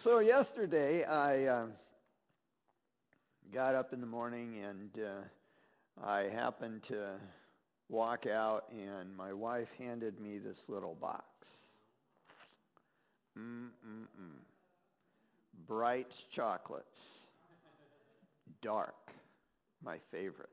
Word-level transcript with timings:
So 0.00 0.20
yesterday 0.20 1.02
I 1.02 1.46
uh, 1.46 1.66
got 3.52 3.74
up 3.74 3.92
in 3.92 4.00
the 4.00 4.06
morning 4.06 4.62
and 4.64 4.90
uh, 5.04 6.06
I 6.06 6.28
happened 6.28 6.84
to 6.84 7.16
walk 7.88 8.24
out 8.24 8.66
and 8.70 9.16
my 9.16 9.32
wife 9.32 9.66
handed 9.76 10.20
me 10.20 10.38
this 10.38 10.62
little 10.68 10.94
box. 10.94 11.24
Mm-mm-mm. 13.36 14.38
Bright's 15.66 16.22
chocolates. 16.30 17.00
Dark. 18.62 19.10
My 19.82 19.98
favorite. 20.12 20.48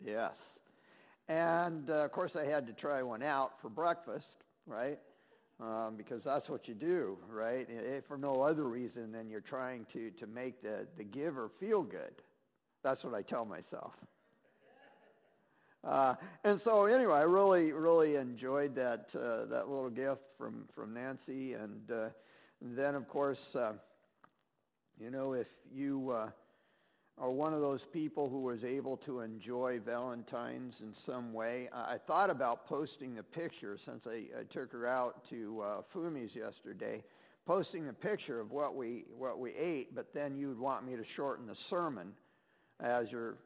Yes. 0.00 0.36
And 1.26 1.90
uh, 1.90 2.04
of 2.04 2.12
course 2.12 2.36
I 2.36 2.44
had 2.44 2.68
to 2.68 2.72
try 2.72 3.02
one 3.02 3.24
out 3.24 3.60
for 3.60 3.68
breakfast, 3.68 4.44
right? 4.64 5.00
Um, 5.60 5.96
because 5.96 6.22
that's 6.22 6.48
what 6.48 6.68
you 6.68 6.74
do, 6.74 7.18
right? 7.28 7.66
If 7.68 8.04
for 8.04 8.16
no 8.16 8.42
other 8.42 8.62
reason 8.62 9.10
than 9.10 9.28
you're 9.28 9.40
trying 9.40 9.86
to, 9.92 10.10
to 10.12 10.26
make 10.28 10.62
the, 10.62 10.86
the 10.96 11.02
giver 11.02 11.50
feel 11.58 11.82
good. 11.82 12.14
That's 12.84 13.02
what 13.02 13.12
I 13.12 13.22
tell 13.22 13.44
myself. 13.44 13.92
Uh, 15.82 16.14
and 16.44 16.60
so 16.60 16.86
anyway, 16.86 17.14
I 17.14 17.22
really, 17.22 17.72
really 17.72 18.14
enjoyed 18.14 18.76
that, 18.76 19.10
uh, 19.16 19.46
that 19.46 19.68
little 19.68 19.90
gift 19.90 20.22
from, 20.36 20.64
from 20.74 20.94
Nancy. 20.94 21.54
And 21.54 21.90
uh, 21.90 22.08
then, 22.60 22.94
of 22.94 23.08
course, 23.08 23.56
uh, 23.56 23.72
you 25.00 25.10
know, 25.10 25.32
if 25.32 25.48
you 25.72 26.14
are 27.20 27.30
one 27.30 27.52
of 27.52 27.60
those 27.60 27.84
people 27.84 28.28
who 28.28 28.40
was 28.40 28.64
able 28.64 28.96
to 28.98 29.20
enjoy 29.20 29.80
Valentine's 29.84 30.80
in 30.80 30.94
some 30.94 31.32
way. 31.32 31.68
I 31.72 31.98
thought 31.98 32.30
about 32.30 32.66
posting 32.66 33.14
the 33.14 33.22
picture 33.22 33.76
since 33.76 34.06
I, 34.06 34.26
I 34.38 34.44
took 34.48 34.70
her 34.72 34.86
out 34.86 35.28
to 35.30 35.60
uh, 35.60 35.82
Fumi's 35.92 36.34
yesterday, 36.34 37.02
posting 37.44 37.86
the 37.86 37.92
picture 37.92 38.38
of 38.40 38.52
what 38.52 38.76
we, 38.76 39.04
what 39.16 39.40
we 39.40 39.52
ate, 39.54 39.94
but 39.94 40.14
then 40.14 40.36
you'd 40.36 40.58
want 40.58 40.86
me 40.86 40.96
to 40.96 41.04
shorten 41.04 41.46
the 41.46 41.56
sermon 41.56 42.12
as 42.80 43.10
your 43.10 43.38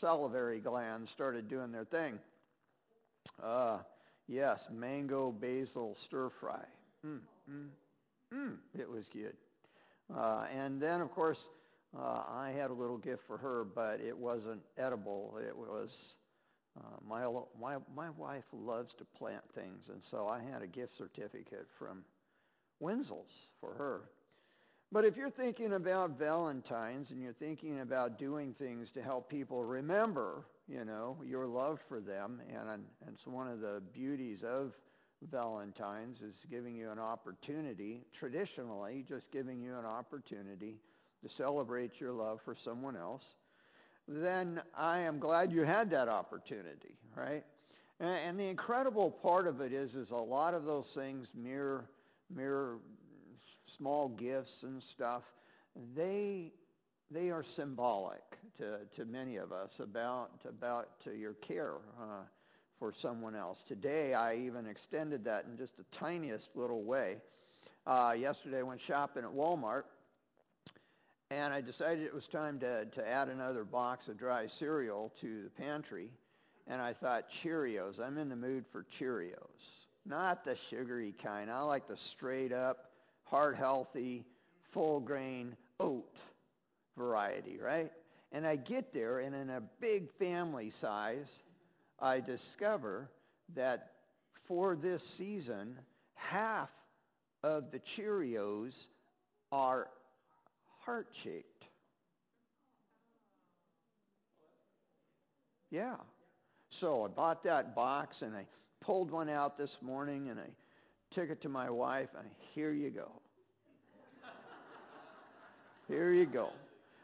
salivary 0.00 0.60
glands 0.60 1.10
started 1.10 1.48
doing 1.48 1.72
their 1.72 1.84
thing. 1.84 2.18
Uh, 3.42 3.78
yes, 4.28 4.68
mango 4.72 5.32
basil 5.32 5.96
stir 6.04 6.30
fry. 6.30 6.64
Mm, 7.04 7.20
mm, 7.50 7.68
mm, 8.32 8.56
it 8.78 8.88
was 8.88 9.08
good. 9.08 9.34
Uh, 10.14 10.46
and 10.54 10.80
then, 10.80 11.00
of 11.00 11.10
course, 11.10 11.48
uh, 11.98 12.22
I 12.28 12.52
had 12.56 12.70
a 12.70 12.74
little 12.74 12.96
gift 12.96 13.26
for 13.26 13.36
her, 13.38 13.64
but 13.64 14.00
it 14.00 14.16
wasn't 14.16 14.62
edible. 14.78 15.38
It 15.46 15.56
was, 15.56 16.14
uh, 16.78 16.96
my, 17.06 17.26
my, 17.60 17.76
my 17.94 18.10
wife 18.10 18.44
loves 18.52 18.94
to 18.94 19.04
plant 19.04 19.42
things, 19.54 19.88
and 19.88 20.02
so 20.02 20.28
I 20.28 20.40
had 20.42 20.62
a 20.62 20.66
gift 20.66 20.96
certificate 20.96 21.66
from 21.78 22.04
Wenzel's 22.80 23.46
for 23.60 23.74
her. 23.74 24.02
But 24.90 25.04
if 25.04 25.16
you're 25.16 25.30
thinking 25.30 25.74
about 25.74 26.18
Valentine's 26.18 27.10
and 27.10 27.22
you're 27.22 27.32
thinking 27.32 27.80
about 27.80 28.18
doing 28.18 28.54
things 28.54 28.90
to 28.92 29.02
help 29.02 29.30
people 29.30 29.64
remember, 29.64 30.44
you 30.68 30.84
know, 30.84 31.16
your 31.24 31.46
love 31.46 31.80
for 31.88 32.00
them, 32.00 32.40
and, 32.48 32.68
and 32.68 33.18
so 33.24 33.30
one 33.30 33.48
of 33.48 33.60
the 33.60 33.82
beauties 33.92 34.42
of 34.42 34.74
Valentine's 35.30 36.20
is 36.20 36.44
giving 36.50 36.74
you 36.74 36.90
an 36.90 36.98
opportunity, 36.98 38.02
traditionally 38.12 39.04
just 39.08 39.30
giving 39.30 39.62
you 39.62 39.78
an 39.78 39.86
opportunity 39.86 40.78
to 41.22 41.28
celebrate 41.28 42.00
your 42.00 42.12
love 42.12 42.40
for 42.44 42.54
someone 42.54 42.96
else, 42.96 43.24
then 44.08 44.60
I 44.76 45.00
am 45.00 45.18
glad 45.18 45.52
you 45.52 45.62
had 45.62 45.90
that 45.90 46.08
opportunity, 46.08 46.96
right? 47.16 47.44
And, 48.00 48.38
the 48.38 48.48
incredible 48.48 49.10
part 49.10 49.46
of 49.46 49.60
it 49.60 49.72
is, 49.72 49.94
is 49.94 50.10
a 50.10 50.16
lot 50.16 50.54
of 50.54 50.64
those 50.64 50.90
things, 50.92 51.28
mere, 51.34 51.84
mere 52.34 52.78
small 53.76 54.08
gifts 54.08 54.64
and 54.64 54.82
stuff, 54.82 55.22
they, 55.94 56.52
they 57.12 57.30
are 57.30 57.44
symbolic 57.44 58.22
to, 58.58 58.78
to 58.96 59.04
many 59.04 59.36
of 59.36 59.52
us 59.52 59.78
about, 59.78 60.32
about 60.48 61.00
to 61.04 61.16
your 61.16 61.34
care 61.34 61.74
uh, 62.00 62.24
for 62.78 62.92
someone 62.92 63.36
else. 63.36 63.62
Today, 63.68 64.14
I 64.14 64.34
even 64.34 64.66
extended 64.66 65.24
that 65.24 65.44
in 65.44 65.56
just 65.56 65.76
the 65.76 65.84
tiniest 65.92 66.50
little 66.56 66.82
way. 66.82 67.18
Uh, 67.86 68.14
yesterday, 68.18 68.58
I 68.58 68.62
went 68.62 68.80
shopping 68.80 69.22
at 69.22 69.30
Walmart, 69.30 69.84
and 71.32 71.54
I 71.54 71.62
decided 71.62 72.04
it 72.04 72.12
was 72.12 72.26
time 72.26 72.58
to, 72.58 72.84
to 72.84 73.08
add 73.08 73.28
another 73.28 73.64
box 73.64 74.08
of 74.08 74.18
dry 74.18 74.46
cereal 74.46 75.10
to 75.22 75.44
the 75.44 75.50
pantry. 75.50 76.10
And 76.66 76.80
I 76.80 76.92
thought, 76.92 77.30
Cheerios. 77.30 77.98
I'm 78.00 78.18
in 78.18 78.28
the 78.28 78.36
mood 78.36 78.66
for 78.70 78.84
Cheerios. 78.98 79.86
Not 80.04 80.44
the 80.44 80.56
sugary 80.68 81.14
kind. 81.22 81.50
I 81.50 81.62
like 81.62 81.88
the 81.88 81.96
straight 81.96 82.52
up, 82.52 82.90
heart 83.24 83.56
healthy, 83.56 84.26
full 84.72 85.00
grain 85.00 85.56
oat 85.80 86.16
variety, 86.98 87.58
right? 87.58 87.90
And 88.30 88.46
I 88.46 88.56
get 88.56 88.92
there, 88.92 89.20
and 89.20 89.34
in 89.34 89.50
a 89.50 89.62
big 89.80 90.10
family 90.12 90.68
size, 90.68 91.40
I 91.98 92.20
discover 92.20 93.10
that 93.54 93.92
for 94.46 94.76
this 94.76 95.02
season, 95.02 95.78
half 96.14 96.70
of 97.42 97.70
the 97.70 97.78
Cheerios 97.78 98.88
are 99.50 99.88
heart-shaped. 100.84 101.64
Yeah. 105.70 105.96
So 106.68 107.04
I 107.04 107.08
bought 107.08 107.42
that 107.44 107.74
box 107.74 108.22
and 108.22 108.36
I 108.36 108.44
pulled 108.80 109.10
one 109.10 109.28
out 109.28 109.56
this 109.56 109.78
morning 109.80 110.28
and 110.28 110.38
I 110.38 110.48
took 111.10 111.30
it 111.30 111.40
to 111.42 111.48
my 111.48 111.70
wife 111.70 112.08
and 112.18 112.28
here 112.54 112.72
you 112.72 112.90
go. 112.90 113.10
here 115.88 116.12
you 116.12 116.26
go. 116.26 116.50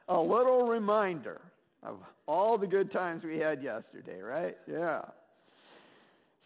A 0.09 0.21
little 0.21 0.66
reminder 0.66 1.41
of 1.83 1.99
all 2.27 2.59
the 2.59 2.66
good 2.66 2.91
times 2.91 3.25
we 3.25 3.39
had 3.39 3.62
yesterday, 3.62 4.21
right? 4.21 4.56
Yeah. 4.66 5.03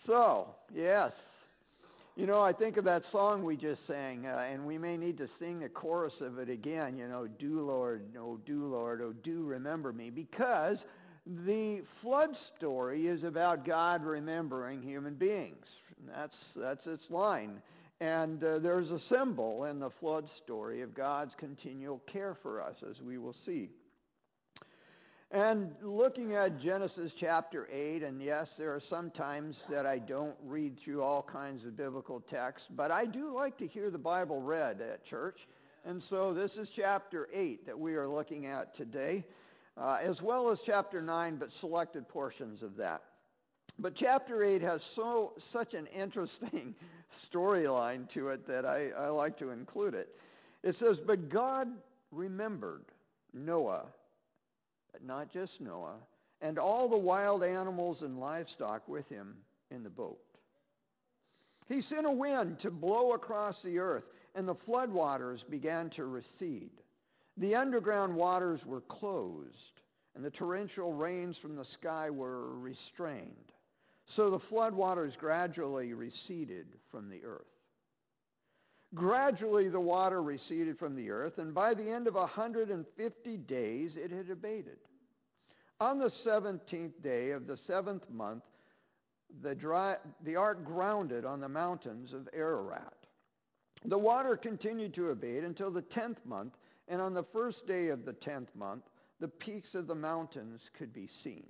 So, 0.07 0.55
yes, 0.75 1.21
you 2.15 2.27
know, 2.27 2.43
I 2.43 2.53
think 2.53 2.77
of 2.77 2.85
that 2.85 3.07
song 3.07 3.43
we 3.43 3.57
just 3.57 3.87
sang, 3.87 4.27
uh, 4.27 4.47
and 4.51 4.67
we 4.67 4.77
may 4.77 4.99
need 4.99 5.17
to 5.19 5.29
sing 5.29 5.61
the 5.61 5.69
chorus 5.69 6.21
of 6.21 6.39
it 6.39 6.51
again, 6.51 6.97
you 6.97 7.09
know, 7.09 7.27
do 7.27 7.61
Lord, 7.63 8.03
oh 8.19 8.39
do 8.45 8.67
Lord, 8.67 9.01
oh 9.01 9.13
do 9.13 9.45
remember 9.45 9.93
me, 9.93 10.11
because 10.11 10.85
the 11.27 11.83
flood 12.03 12.37
story 12.37 13.07
is 13.07 13.25
about 13.25 13.65
God 13.65 14.05
remembering 14.05 14.83
human 14.83 15.15
beings. 15.15 15.79
That's, 16.15 16.53
that's 16.55 16.87
its 16.87 17.11
line. 17.11 17.63
And 18.01 18.43
uh, 18.43 18.59
there's 18.59 18.91
a 18.91 18.99
symbol 18.99 19.65
in 19.65 19.79
the 19.79 19.91
flood 19.91 20.29
story 20.29 20.83
of 20.83 20.93
God's 20.93 21.35
continual 21.35 22.01
care 22.01 22.35
for 22.35 22.61
us, 22.61 22.83
as 22.83 23.01
we 23.01 23.17
will 23.17 23.33
see. 23.33 23.71
And 25.33 25.75
looking 25.81 26.35
at 26.35 26.61
Genesis 26.61 27.15
chapter 27.17 27.67
8, 27.73 28.03
and 28.03 28.21
yes, 28.21 28.53
there 28.59 28.75
are 28.75 28.81
some 28.81 29.11
times 29.11 29.65
that 29.71 29.87
I 29.87 29.99
don't 29.99 30.37
read 30.45 30.79
through 30.79 31.03
all 31.03 31.23
kinds 31.23 31.65
of 31.65 31.75
biblical 31.75 32.21
texts, 32.21 32.69
but 32.71 32.91
I 32.91 33.07
do 33.07 33.35
like 33.35 33.57
to 33.57 33.67
hear 33.67 33.89
the 33.89 33.97
Bible 33.97 34.43
read 34.43 34.83
at 34.83 35.07
church. 35.07 35.49
And 35.87 36.03
so 36.03 36.35
this 36.35 36.59
is 36.59 36.69
chapter 36.69 37.31
8 37.33 37.65
that 37.65 37.79
we 37.79 37.95
are 37.95 38.07
looking 38.07 38.45
at 38.45 38.75
today, 38.75 39.25
uh, 39.79 39.97
as 40.03 40.21
well 40.21 40.51
as 40.51 40.61
chapter 40.61 41.01
9, 41.01 41.37
but 41.37 41.51
selected 41.51 42.07
portions 42.11 42.63
of 42.63 42.77
that. 42.77 43.03
But 43.79 43.95
chapter 43.95 44.45
8 44.45 44.61
has 44.61 44.85
so 44.85 45.33
such 45.39 45.73
an 45.73 45.87
interesting 45.87 46.75
storyline 47.33 48.07
to 48.11 48.29
it 48.29 48.47
that 48.49 48.67
I, 48.67 48.91
I 48.91 49.09
like 49.09 49.39
to 49.39 49.49
include 49.49 49.95
it. 49.95 50.15
It 50.63 50.77
says, 50.77 51.01
but 51.01 51.31
God 51.31 51.69
remembered 52.11 52.85
Noah 53.33 53.87
but 54.93 55.05
not 55.05 55.31
just 55.31 55.61
Noah, 55.61 55.97
and 56.41 56.59
all 56.59 56.89
the 56.89 56.99
wild 56.99 57.43
animals 57.43 58.03
and 58.03 58.19
livestock 58.19 58.87
with 58.89 59.09
him 59.09 59.37
in 59.71 59.83
the 59.83 59.91
boat. 59.91 60.19
He 61.69 61.81
sent 61.81 62.07
a 62.07 62.13
wind 62.13 62.59
to 62.61 62.71
blow 62.71 63.13
across 63.13 63.63
the 63.63 63.79
earth, 63.79 64.05
and 64.35 64.49
the 64.49 64.55
floodwaters 64.55 65.49
began 65.49 65.89
to 65.91 66.05
recede. 66.05 66.71
The 67.37 67.55
underground 67.55 68.15
waters 68.15 68.67
were 68.67 68.83
closed, 68.83 69.81
and 70.15 70.25
the 70.25 70.31
torrential 70.31 70.93
rains 70.93 71.39
from 71.39 71.57
the 71.57 71.65
sky 71.65 72.11
were 72.11 72.59
restrained. 72.59 73.53
So 74.05 74.29
the 74.29 74.39
floodwaters 74.39 75.17
gradually 75.17 75.95
receded 75.95 76.67
from 76.91 77.09
the 77.09 77.25
earth. 77.25 77.52
Gradually 78.95 79.69
the 79.69 79.81
water 79.81 80.23
receded 80.23 80.79
from 80.79 80.95
the 80.95 81.11
earth, 81.11 81.39
and 81.39 81.55
by 81.55 81.73
the 81.73 81.89
end 81.89 82.07
of 82.07 82.15
150 82.15 83.37
days 83.39 83.97
it 83.97 84.11
had 84.11 84.29
abated. 84.29 84.79
On 85.81 85.99
the 85.99 86.07
17th 86.07 87.01
day 87.03 87.31
of 87.31 87.47
the 87.47 87.57
seventh 87.57 88.09
month, 88.11 88.45
the, 89.41 89.55
dry, 89.55 89.97
the 90.23 90.37
ark 90.37 90.65
grounded 90.65 91.25
on 91.25 91.41
the 91.41 91.49
mountains 91.49 92.13
of 92.13 92.29
Ararat. 92.35 93.07
The 93.85 93.99
water 93.99 94.37
continued 94.37 94.95
to 94.95 95.11
abate 95.11 95.43
until 95.43 95.71
the 95.71 95.83
10th 95.83 96.25
month, 96.25 96.59
and 96.87 97.01
on 97.01 97.15
the 97.15 97.25
first 97.25 97.67
day 97.67 97.89
of 97.89 98.05
the 98.05 98.13
10th 98.13 98.55
month, 98.55 98.85
the 99.21 99.29
peaks 99.29 99.75
of 99.75 99.87
the 99.87 99.95
mountains 99.95 100.71
could 100.77 100.93
be 100.93 101.07
seen. 101.07 101.47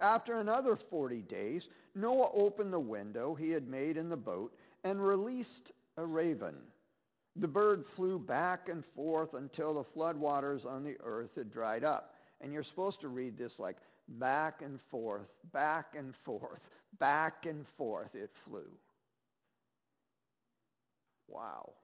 After 0.00 0.38
another 0.38 0.76
40 0.76 1.22
days, 1.22 1.68
Noah 1.94 2.30
opened 2.32 2.72
the 2.72 2.80
window 2.80 3.34
he 3.34 3.50
had 3.50 3.68
made 3.68 3.96
in 3.96 4.08
the 4.08 4.16
boat 4.16 4.54
and 4.82 5.02
released 5.02 5.72
a 6.00 6.06
raven 6.06 6.56
The 7.36 7.46
bird 7.46 7.86
flew 7.86 8.18
back 8.18 8.68
and 8.68 8.84
forth 8.84 9.34
until 9.34 9.74
the 9.74 9.84
floodwaters 9.84 10.66
on 10.66 10.82
the 10.82 10.96
earth 11.04 11.36
had 11.36 11.52
dried 11.52 11.84
up. 11.84 12.14
And 12.40 12.52
you're 12.52 12.64
supposed 12.64 13.00
to 13.02 13.08
read 13.08 13.36
this 13.36 13.58
like 13.58 13.76
back 14.08 14.62
and 14.62 14.80
forth, 14.90 15.28
back 15.52 15.94
and 15.96 16.16
forth, 16.16 16.60
back 16.98 17.46
and 17.46 17.66
forth 17.76 18.14
it 18.14 18.30
flew. 18.44 18.66
Wow. 21.28 21.74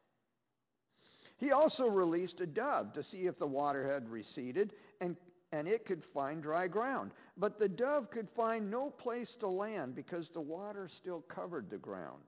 He 1.37 1.53
also 1.53 1.89
released 1.89 2.41
a 2.41 2.47
dove 2.47 2.95
to 2.95 3.03
see 3.03 3.27
if 3.27 3.39
the 3.39 3.47
water 3.47 3.87
had 3.89 4.09
receded 4.09 4.73
and, 5.01 5.17
and 5.53 5.69
it 5.69 5.85
could 5.85 6.05
find 6.05 6.43
dry 6.43 6.67
ground. 6.67 7.13
But 7.37 7.59
the 7.59 7.69
dove 7.69 8.11
could 8.11 8.31
find 8.31 8.71
no 8.71 8.91
place 8.91 9.35
to 9.41 9.47
land 9.47 9.95
because 9.95 10.31
the 10.31 10.41
water 10.41 10.89
still 10.89 11.21
covered 11.21 11.71
the 11.71 11.79
ground. 11.79 12.25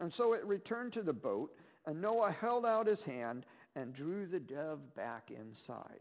And 0.00 0.12
so 0.12 0.32
it 0.32 0.44
returned 0.44 0.94
to 0.94 1.02
the 1.02 1.12
boat, 1.12 1.54
and 1.86 2.00
Noah 2.00 2.32
held 2.32 2.64
out 2.64 2.86
his 2.86 3.02
hand 3.02 3.44
and 3.76 3.92
drew 3.92 4.26
the 4.26 4.40
dove 4.40 4.94
back 4.96 5.30
inside. 5.30 6.00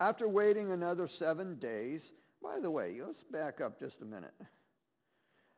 After 0.00 0.28
waiting 0.28 0.70
another 0.72 1.08
seven 1.08 1.56
days, 1.56 2.12
by 2.42 2.60
the 2.60 2.70
way, 2.70 3.00
let's 3.04 3.22
back 3.24 3.60
up 3.60 3.78
just 3.78 4.00
a 4.00 4.04
minute. 4.04 4.34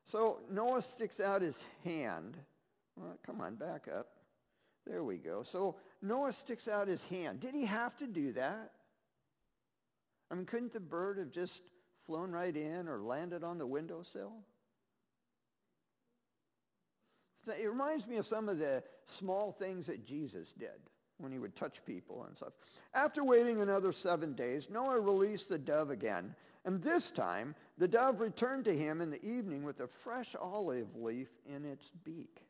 So 0.05 0.41
Noah 0.51 0.83
sticks 0.83 1.21
out 1.21 1.43
his 1.43 1.59
hand. 1.85 2.37
Well, 2.97 3.19
come 3.25 3.41
on, 3.41 3.57
back 3.57 3.87
up. 3.95 4.09
There 4.87 5.03
we 5.03 5.17
go. 5.17 5.43
So 5.43 5.77
Noah 6.01 6.33
sticks 6.33 6.69
out 6.69 6.89
his 6.89 7.03
hand. 7.05 7.41
Did 7.41 7.55
he 7.55 7.65
have 7.65 7.97
to 7.99 8.07
do 8.07 8.33
that? 8.33 8.71
I 10.31 10.35
mean, 10.35 10.47
couldn't 10.47 10.73
the 10.73 10.81
bird 10.81 11.19
have 11.19 11.33
just 11.33 11.61
flown 12.07 12.31
right 12.31 12.57
in 12.57 12.89
or 12.89 13.01
landed 13.01 13.43
on 13.43 13.59
the 13.59 13.67
windowsill? 13.67 14.33
It 17.47 17.69
reminds 17.69 18.07
me 18.07 18.17
of 18.17 18.27
some 18.27 18.49
of 18.49 18.59
the 18.59 18.83
small 19.07 19.53
things 19.53 19.87
that 19.87 20.05
Jesus 20.05 20.53
did 20.59 20.81
when 21.19 21.33
he 21.33 21.39
would 21.39 21.57
touch 21.57 21.85
people 21.87 22.25
and 22.25 22.37
stuff. 22.37 22.53
After 22.95 23.25
waiting 23.25 23.61
another 23.61 23.93
seven 23.93 24.35
days, 24.35 24.69
Noah 24.71 25.01
released 25.01 25.49
the 25.49 25.59
dove 25.59 25.91
again. 25.91 26.35
And 26.65 26.83
this 26.83 27.11
time, 27.11 27.55
the 27.79 27.89
dove 27.89 28.21
returned 28.21 28.65
to 28.65 28.77
him 28.77 29.01
in 29.01 29.11
the 29.11 29.25
evening 29.25 29.63
with 29.63 29.81
a 29.81 29.87
fresh 29.87 30.35
olive 30.41 30.97
leaf 30.97 31.29
in 31.47 31.65
its 31.65 31.91
beak. 32.05 32.43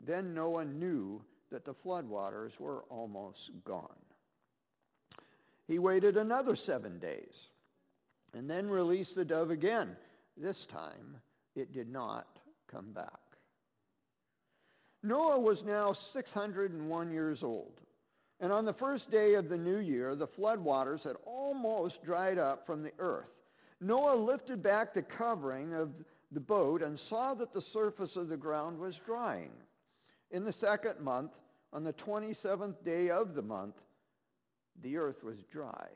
Then 0.00 0.34
Noah 0.34 0.64
knew 0.64 1.22
that 1.50 1.64
the 1.64 1.74
floodwaters 1.74 2.58
were 2.58 2.84
almost 2.90 3.50
gone. 3.64 3.88
He 5.66 5.78
waited 5.78 6.16
another 6.16 6.56
seven 6.56 6.98
days 6.98 7.50
and 8.34 8.50
then 8.50 8.68
released 8.68 9.14
the 9.14 9.24
dove 9.24 9.50
again. 9.50 9.96
This 10.36 10.66
time, 10.66 11.20
it 11.54 11.72
did 11.72 11.88
not 11.88 12.26
come 12.70 12.92
back. 12.92 13.23
Noah 15.04 15.38
was 15.38 15.62
now 15.62 15.92
601 15.92 17.10
years 17.12 17.42
old. 17.42 17.80
And 18.40 18.50
on 18.50 18.64
the 18.64 18.72
first 18.72 19.10
day 19.10 19.34
of 19.34 19.50
the 19.50 19.58
new 19.58 19.76
year, 19.76 20.16
the 20.16 20.26
floodwaters 20.26 21.04
had 21.04 21.16
almost 21.26 22.02
dried 22.02 22.38
up 22.38 22.66
from 22.66 22.82
the 22.82 22.92
earth. 22.98 23.30
Noah 23.80 24.16
lifted 24.16 24.62
back 24.62 24.94
the 24.94 25.02
covering 25.02 25.74
of 25.74 25.92
the 26.32 26.40
boat 26.40 26.82
and 26.82 26.98
saw 26.98 27.34
that 27.34 27.52
the 27.52 27.60
surface 27.60 28.16
of 28.16 28.28
the 28.28 28.36
ground 28.36 28.78
was 28.78 28.96
drying. 28.96 29.50
In 30.30 30.42
the 30.42 30.52
second 30.52 30.98
month, 31.00 31.32
on 31.70 31.84
the 31.84 31.92
27th 31.92 32.82
day 32.82 33.10
of 33.10 33.34
the 33.34 33.42
month, 33.42 33.76
the 34.82 34.96
earth 34.96 35.22
was 35.22 35.36
dry. 35.52 35.86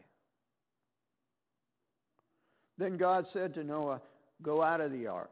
Then 2.77 2.99
God 2.99 3.27
said 3.27 3.55
to 3.55 3.65
Noah, 3.65 4.03
go 4.43 4.63
out 4.63 4.83
of 4.83 4.93
the 4.93 5.07
ark, 5.07 5.31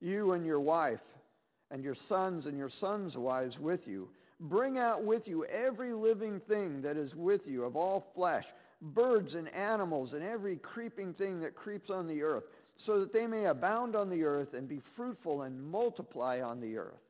you 0.00 0.32
and 0.32 0.46
your 0.46 0.60
wife 0.60 1.02
and 1.72 1.82
your 1.82 1.94
sons 1.94 2.46
and 2.46 2.56
your 2.56 2.68
sons' 2.68 3.16
wives 3.16 3.58
with 3.58 3.88
you. 3.88 4.08
Bring 4.38 4.78
out 4.78 5.02
with 5.02 5.26
you 5.26 5.44
every 5.46 5.92
living 5.92 6.38
thing 6.38 6.82
that 6.82 6.96
is 6.96 7.16
with 7.16 7.48
you 7.48 7.64
of 7.64 7.74
all 7.74 8.12
flesh, 8.14 8.46
birds 8.80 9.34
and 9.34 9.52
animals 9.54 10.12
and 10.12 10.22
every 10.22 10.56
creeping 10.56 11.14
thing 11.14 11.40
that 11.40 11.56
creeps 11.56 11.90
on 11.90 12.06
the 12.06 12.22
earth, 12.22 12.44
so 12.76 13.00
that 13.00 13.12
they 13.12 13.26
may 13.26 13.46
abound 13.46 13.96
on 13.96 14.10
the 14.10 14.24
earth 14.24 14.54
and 14.54 14.68
be 14.68 14.80
fruitful 14.80 15.42
and 15.42 15.62
multiply 15.62 16.40
on 16.42 16.60
the 16.60 16.76
earth. 16.76 17.00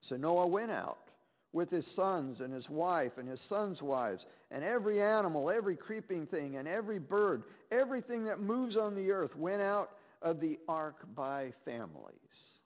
So 0.00 0.16
Noah 0.16 0.46
went 0.46 0.70
out 0.70 1.10
with 1.52 1.70
his 1.70 1.86
sons 1.86 2.40
and 2.40 2.54
his 2.54 2.70
wife 2.70 3.18
and 3.18 3.28
his 3.28 3.40
sons' 3.40 3.82
wives 3.82 4.24
and 4.50 4.64
every 4.64 5.02
animal, 5.02 5.50
every 5.50 5.76
creeping 5.76 6.26
thing 6.26 6.56
and 6.56 6.66
every 6.66 6.98
bird, 6.98 7.42
everything 7.70 8.24
that 8.24 8.40
moves 8.40 8.76
on 8.76 8.94
the 8.94 9.10
earth 9.10 9.36
went 9.36 9.60
out 9.60 9.90
of 10.22 10.40
the 10.40 10.58
ark 10.68 11.04
by 11.14 11.52
families. 11.64 12.59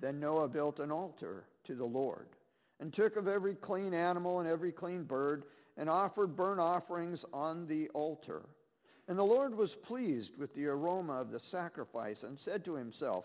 Then 0.00 0.20
Noah 0.20 0.48
built 0.48 0.80
an 0.80 0.90
altar 0.90 1.44
to 1.64 1.74
the 1.74 1.84
Lord 1.84 2.28
and 2.80 2.92
took 2.92 3.16
of 3.16 3.28
every 3.28 3.54
clean 3.54 3.94
animal 3.94 4.40
and 4.40 4.48
every 4.48 4.72
clean 4.72 5.04
bird 5.04 5.44
and 5.76 5.88
offered 5.88 6.36
burnt 6.36 6.60
offerings 6.60 7.24
on 7.32 7.66
the 7.66 7.88
altar. 7.90 8.42
And 9.08 9.18
the 9.18 9.24
Lord 9.24 9.56
was 9.56 9.74
pleased 9.74 10.36
with 10.38 10.54
the 10.54 10.66
aroma 10.66 11.14
of 11.14 11.30
the 11.30 11.40
sacrifice 11.40 12.22
and 12.22 12.38
said 12.38 12.64
to 12.64 12.74
himself, 12.74 13.24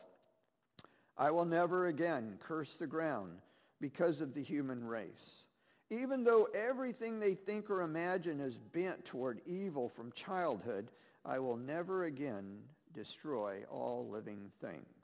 I 1.18 1.32
will 1.32 1.46
never 1.46 1.88
again 1.88 2.38
curse 2.40 2.76
the 2.80 2.88
ground 2.88 3.40
because 3.82 4.22
of 4.22 4.34
the 4.34 4.44
human 4.44 4.86
race. 4.86 5.46
Even 5.90 6.24
though 6.24 6.48
everything 6.54 7.20
they 7.20 7.34
think 7.34 7.70
or 7.70 7.82
imagine 7.82 8.40
is 8.40 8.58
bent 8.58 9.04
toward 9.06 9.42
evil 9.46 9.90
from 9.90 10.12
childhood, 10.12 10.92
I 11.26 11.40
will 11.40 11.58
never 11.58 12.04
again 12.04 12.60
destroy 12.94 13.64
all 13.70 14.08
living 14.10 14.52
things. 14.62 14.99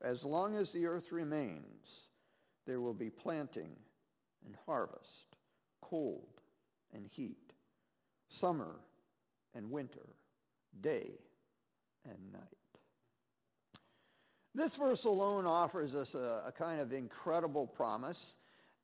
As 0.00 0.24
long 0.24 0.56
as 0.56 0.70
the 0.70 0.86
earth 0.86 1.10
remains, 1.10 2.08
there 2.66 2.80
will 2.80 2.94
be 2.94 3.10
planting 3.10 3.70
and 4.44 4.56
harvest, 4.66 5.36
cold 5.80 6.40
and 6.94 7.06
heat, 7.06 7.52
summer 8.28 8.76
and 9.54 9.70
winter, 9.70 10.14
day 10.80 11.10
and 12.04 12.32
night. 12.32 12.42
This 14.54 14.76
verse 14.76 15.04
alone 15.04 15.46
offers 15.46 15.94
us 15.94 16.14
a, 16.14 16.42
a 16.46 16.52
kind 16.52 16.80
of 16.80 16.92
incredible 16.92 17.66
promise. 17.66 18.34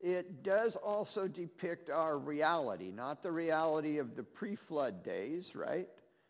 It 0.00 0.43
does 0.43 0.76
also 0.76 1.28
depict 1.28 1.90
our 1.90 2.19
reality, 2.19 2.90
not 2.90 3.22
the 3.22 3.32
reality 3.32 3.99
of 3.99 4.16
the 4.16 4.22
pre-flood 4.22 5.02
days, 5.02 5.55
right? 5.55 5.88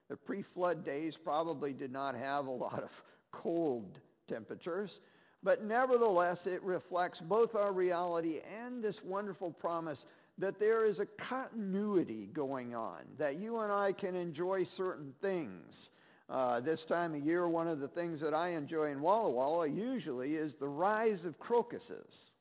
The 0.09 0.17
pre-flood 0.17 0.85
days 0.85 1.17
probably 1.17 1.73
did 1.73 1.91
not 1.91 2.15
have 2.15 2.47
a 2.47 2.53
lot 2.53 2.83
of 2.83 2.91
cold 3.33 3.99
temperatures. 4.27 5.01
But 5.43 5.63
nevertheless, 5.63 6.47
it 6.47 6.63
reflects 6.63 7.21
both 7.21 7.55
our 7.55 7.73
reality 7.73 8.41
and 8.65 8.83
this 8.83 9.05
wonderful 9.05 9.51
promise 9.51 10.07
that 10.39 10.59
there 10.59 10.85
is 10.85 11.01
a 11.01 11.07
continuity 11.07 12.29
going 12.33 12.75
on, 12.75 13.03
that 13.19 13.37
you 13.37 13.59
and 13.59 13.71
I 13.71 13.93
can 13.93 14.17
enjoy 14.17 14.65
certain 14.65 15.13
things. 15.21 15.91
Uh, 16.31 16.61
this 16.61 16.85
time 16.85 17.15
of 17.15 17.25
year, 17.25 17.47
one 17.47 17.69
of 17.69 17.79
the 17.79 17.89
things 17.89 18.21
that 18.23 18.35
I 18.35 18.49
enjoy 18.49 18.91
in 18.91 19.01
Walla 19.01 19.31
Walla 19.31 19.69
usually 19.69 20.37
is 20.37 20.55
the 20.55 20.67
rise 20.67 21.27
of 21.27 21.39
crocuses. 21.39 22.33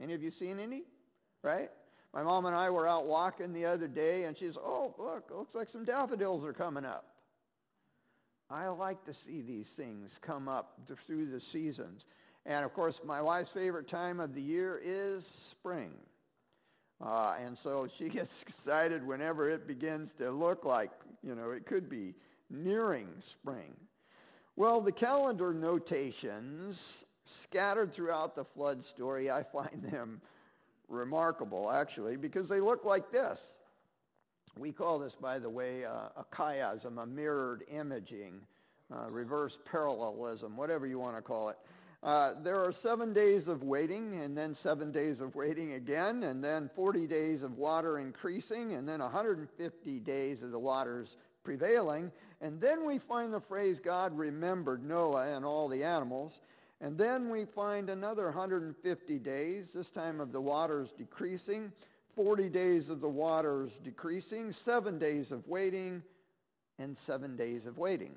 Any 0.00 0.12
of 0.12 0.22
you 0.22 0.30
seen 0.30 0.60
any? 0.60 0.82
Right? 1.42 1.70
My 2.12 2.22
mom 2.22 2.46
and 2.46 2.54
I 2.54 2.70
were 2.70 2.86
out 2.86 3.06
walking 3.06 3.52
the 3.52 3.64
other 3.64 3.88
day, 3.88 4.24
and 4.24 4.36
she's, 4.36 4.56
oh, 4.56 4.94
look, 4.98 5.30
looks 5.34 5.54
like 5.54 5.68
some 5.68 5.84
daffodils 5.84 6.44
are 6.44 6.52
coming 6.52 6.84
up. 6.84 7.13
I 8.54 8.68
like 8.68 9.04
to 9.06 9.12
see 9.12 9.42
these 9.42 9.68
things 9.70 10.16
come 10.22 10.46
up 10.46 10.78
through 11.06 11.26
the 11.26 11.40
seasons. 11.40 12.06
And 12.46 12.64
of 12.64 12.72
course, 12.72 13.00
my 13.04 13.20
wife's 13.20 13.50
favorite 13.50 13.88
time 13.88 14.20
of 14.20 14.32
the 14.32 14.40
year 14.40 14.80
is 14.82 15.26
spring. 15.26 15.90
Uh, 17.04 17.34
and 17.44 17.58
so 17.58 17.88
she 17.98 18.08
gets 18.08 18.42
excited 18.42 19.04
whenever 19.04 19.50
it 19.50 19.66
begins 19.66 20.12
to 20.18 20.30
look 20.30 20.64
like, 20.64 20.92
you 21.24 21.34
know, 21.34 21.50
it 21.50 21.66
could 21.66 21.88
be 21.88 22.14
nearing 22.48 23.08
spring. 23.18 23.74
Well, 24.54 24.80
the 24.80 24.92
calendar 24.92 25.52
notations 25.52 27.04
scattered 27.26 27.92
throughout 27.92 28.36
the 28.36 28.44
flood 28.44 28.86
story, 28.86 29.32
I 29.32 29.42
find 29.42 29.82
them 29.82 30.20
remarkable, 30.88 31.72
actually, 31.72 32.14
because 32.16 32.48
they 32.48 32.60
look 32.60 32.84
like 32.84 33.10
this. 33.10 33.40
We 34.56 34.70
call 34.72 34.98
this, 34.98 35.16
by 35.16 35.38
the 35.40 35.50
way, 35.50 35.84
uh, 35.84 36.08
a 36.16 36.24
chiasm, 36.32 37.02
a 37.02 37.06
mirrored 37.06 37.64
imaging, 37.70 38.40
uh, 38.94 39.10
reverse 39.10 39.58
parallelism, 39.64 40.56
whatever 40.56 40.86
you 40.86 40.98
want 40.98 41.16
to 41.16 41.22
call 41.22 41.48
it. 41.48 41.56
Uh, 42.04 42.34
there 42.42 42.58
are 42.58 42.70
seven 42.70 43.12
days 43.12 43.48
of 43.48 43.62
waiting, 43.62 44.20
and 44.20 44.36
then 44.36 44.54
seven 44.54 44.92
days 44.92 45.20
of 45.20 45.34
waiting 45.34 45.72
again, 45.72 46.24
and 46.24 46.44
then 46.44 46.70
40 46.76 47.06
days 47.06 47.42
of 47.42 47.56
water 47.56 47.98
increasing, 47.98 48.74
and 48.74 48.86
then 48.88 49.00
150 49.00 50.00
days 50.00 50.42
of 50.42 50.50
the 50.50 50.58
waters 50.58 51.16
prevailing. 51.42 52.12
And 52.40 52.60
then 52.60 52.84
we 52.84 52.98
find 52.98 53.32
the 53.32 53.40
phrase, 53.40 53.80
God 53.80 54.16
remembered 54.16 54.84
Noah 54.84 55.34
and 55.34 55.44
all 55.44 55.66
the 55.66 55.82
animals. 55.82 56.40
And 56.80 56.98
then 56.98 57.30
we 57.30 57.46
find 57.46 57.88
another 57.88 58.24
150 58.24 59.18
days, 59.20 59.72
this 59.72 59.88
time 59.88 60.20
of 60.20 60.30
the 60.30 60.40
waters 60.40 60.92
decreasing, 60.96 61.72
40 62.14 62.48
days 62.48 62.90
of 62.90 63.00
the 63.00 63.08
waters 63.08 63.78
decreasing, 63.82 64.52
seven 64.52 64.98
days 64.98 65.32
of 65.32 65.46
waiting, 65.48 66.02
and 66.78 66.96
seven 66.96 67.36
days 67.36 67.66
of 67.66 67.78
waiting. 67.78 68.14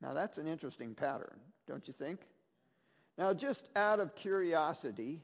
Now 0.00 0.12
that's 0.12 0.38
an 0.38 0.48
interesting 0.48 0.94
pattern, 0.94 1.38
don't 1.68 1.86
you 1.86 1.94
think? 1.96 2.20
Now 3.18 3.32
just 3.32 3.68
out 3.76 4.00
of 4.00 4.14
curiosity, 4.16 5.20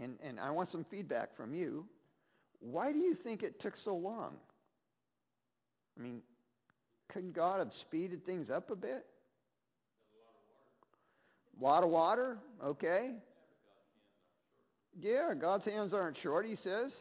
and, 0.00 0.18
and 0.22 0.38
I 0.40 0.50
want 0.50 0.70
some 0.70 0.84
feedback 0.84 1.36
from 1.36 1.54
you, 1.54 1.86
why 2.60 2.92
do 2.92 2.98
you 2.98 3.14
think 3.14 3.42
it 3.42 3.60
took 3.60 3.76
so 3.76 3.94
long? 3.94 4.36
I 5.98 6.02
mean, 6.02 6.22
couldn't 7.08 7.32
God 7.32 7.58
have 7.58 7.74
speeded 7.74 8.24
things 8.24 8.50
up 8.50 8.70
a 8.70 8.76
bit? 8.76 9.04
A 11.60 11.64
lot 11.64 11.82
of 11.82 11.90
water, 11.90 12.38
okay. 12.64 13.14
Yeah, 15.00 15.34
God's 15.34 15.64
hands 15.64 15.94
aren't 15.94 16.16
short, 16.16 16.46
he 16.46 16.56
says. 16.56 16.92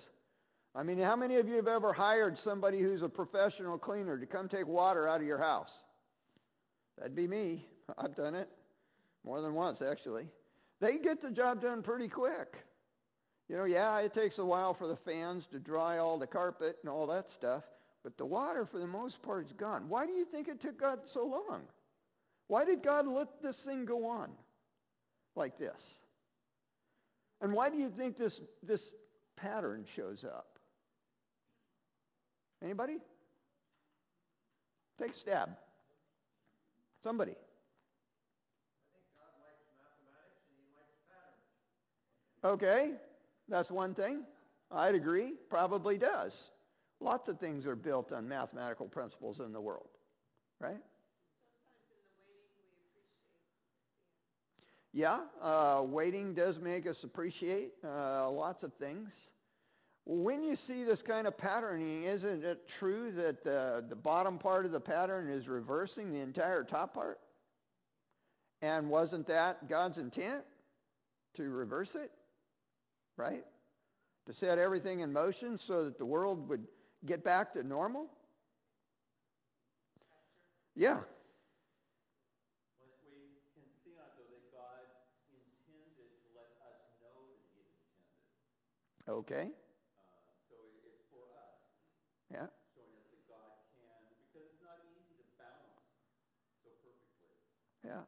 I 0.76 0.84
mean, 0.84 1.00
how 1.00 1.16
many 1.16 1.38
of 1.38 1.48
you 1.48 1.56
have 1.56 1.68
ever 1.68 1.92
hired 1.92 2.38
somebody 2.38 2.80
who's 2.80 3.02
a 3.02 3.10
professional 3.10 3.78
cleaner 3.78 4.18
to 4.18 4.26
come 4.26 4.48
take 4.48 4.68
water 4.68 5.08
out 5.08 5.22
of 5.22 5.28
your 5.28 5.40
house? 5.40 5.74
That'd 6.98 7.16
be 7.16 7.28
me. 7.28 7.66
I've 7.98 8.16
done 8.16 8.36
it 8.36 8.50
more 9.24 9.42
than 9.42 9.54
once, 9.54 9.82
actually. 9.82 10.28
They 10.80 10.98
get 10.98 11.22
the 11.22 11.32
job 11.32 11.62
done 11.62 11.82
pretty 11.82 12.08
quick. 12.08 12.58
You 13.50 13.58
know, 13.58 13.64
yeah, 13.64 13.98
it 14.00 14.14
takes 14.14 14.40
a 14.40 14.46
while 14.46 14.74
for 14.74 14.88
the 14.88 14.96
fans 14.96 15.48
to 15.52 15.60
dry 15.60 15.98
all 15.98 16.18
the 16.18 16.28
carpet 16.28 16.78
and 16.82 16.90
all 16.90 17.08
that 17.08 17.32
stuff, 17.32 17.64
but 18.04 18.18
the 18.18 18.26
water, 18.26 18.66
for 18.66 18.78
the 18.78 18.88
most 18.88 19.22
part, 19.22 19.46
is 19.46 19.54
gone. 19.54 19.88
Why 19.88 20.06
do 20.06 20.12
you 20.12 20.26
think 20.26 20.48
it 20.48 20.62
took 20.62 20.80
God 20.80 21.00
so 21.06 21.26
long? 21.26 21.62
Why 22.48 22.66
did 22.66 22.84
God 22.84 23.08
let 23.08 23.42
this 23.42 23.58
thing 23.58 23.86
go 23.86 24.06
on 24.06 24.30
like 25.36 25.58
this? 25.58 25.82
And 27.42 27.54
why 27.54 27.70
do 27.70 27.78
you 27.78 27.90
think 27.90 28.18
this, 28.18 28.42
this 28.64 28.94
pattern 29.36 29.86
shows 29.96 30.24
up? 30.24 30.58
Anybody? 32.64 32.98
Take 34.98 35.12
a 35.12 35.18
stab. 35.18 35.50
Somebody. 37.04 37.36
Okay, 42.44 42.94
that's 43.48 43.70
one 43.70 43.94
thing. 43.94 44.22
I'd 44.72 44.96
agree. 44.96 45.34
Probably 45.50 45.98
does. 45.98 46.50
Lots 47.00 47.30
of 47.30 47.40
things 47.40 47.68
are 47.68 47.76
built 47.76 48.12
on 48.12 48.28
mathematical 48.28 48.88
principles 48.88 49.40
in 49.40 49.54
the 49.54 49.62
world, 49.62 49.90
right? 50.60 50.82
Yeah, 54.98 55.20
uh, 55.44 55.84
waiting 55.86 56.34
does 56.34 56.60
make 56.60 56.88
us 56.88 57.04
appreciate 57.04 57.74
uh, 57.84 58.32
lots 58.32 58.64
of 58.64 58.74
things. 58.74 59.12
When 60.06 60.42
you 60.42 60.56
see 60.56 60.84
this 60.84 61.04
kind 61.04 61.28
of 61.28 61.38
patterning, 61.38 62.06
isn't 62.06 62.44
it 62.44 62.68
true 62.68 63.12
that 63.12 63.44
the, 63.44 63.86
the 63.88 63.96
bottom 63.96 64.40
part 64.40 64.66
of 64.66 64.72
the 64.72 64.80
pattern 64.80 65.30
is 65.30 65.48
reversing 65.48 66.12
the 66.12 66.18
entire 66.18 66.64
top 66.64 66.96
part? 66.96 67.20
And 68.64 68.90
wasn't 68.90 69.28
that 69.28 69.70
God's 69.70 70.00
intent 70.00 70.42
to 71.36 71.44
reverse 71.44 71.94
it? 71.94 72.10
Right? 73.18 73.46
To 74.26 74.34
set 74.34 74.58
everything 74.58 75.02
in 75.02 75.14
motion 75.14 75.60
so 75.60 75.86
that 75.86 76.00
the 76.00 76.08
world 76.08 76.50
would 76.50 76.66
get 77.06 77.24
back 77.24 77.54
to 77.54 77.62
normal? 77.62 78.08
Yeah. 80.76 81.02
Okay. 89.10 89.36
Uh, 89.36 89.48
so 90.50 90.56
it's 90.84 91.08
for 91.10 91.24
us. 91.40 91.60
Yeah. 92.30 92.48
Showing 92.76 92.92
us 93.00 93.08
that 93.08 93.24
God 93.32 93.56
can, 93.72 94.04
because 94.20 94.52
it's 94.52 94.62
not 94.62 94.84
easy 94.84 95.16
to 95.16 95.26
balance 95.40 95.80
so 96.64 96.76
perfectly. 96.84 97.32
Yeah. 97.86 98.04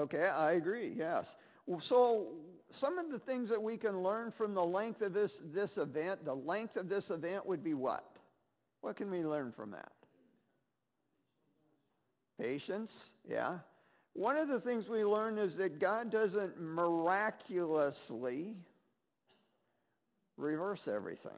Okay, 0.00 0.26
I 0.28 0.52
agree, 0.52 0.92
yes. 0.96 1.26
So 1.80 2.28
some 2.72 2.98
of 2.98 3.10
the 3.10 3.18
things 3.18 3.50
that 3.50 3.62
we 3.62 3.76
can 3.76 4.02
learn 4.02 4.32
from 4.32 4.54
the 4.54 4.64
length 4.64 5.02
of 5.02 5.12
this, 5.12 5.40
this 5.52 5.76
event, 5.76 6.24
the 6.24 6.34
length 6.34 6.76
of 6.76 6.88
this 6.88 7.10
event 7.10 7.44
would 7.44 7.62
be 7.62 7.74
what? 7.74 8.16
What 8.80 8.96
can 8.96 9.10
we 9.10 9.24
learn 9.24 9.52
from 9.52 9.72
that? 9.72 9.92
Patience, 12.40 13.10
yeah. 13.28 13.58
One 14.14 14.38
of 14.38 14.48
the 14.48 14.58
things 14.58 14.88
we 14.88 15.04
learn 15.04 15.36
is 15.36 15.54
that 15.56 15.78
God 15.78 16.10
doesn't 16.10 16.58
miraculously 16.58 18.56
reverse 20.40 20.88
everything. 20.88 21.30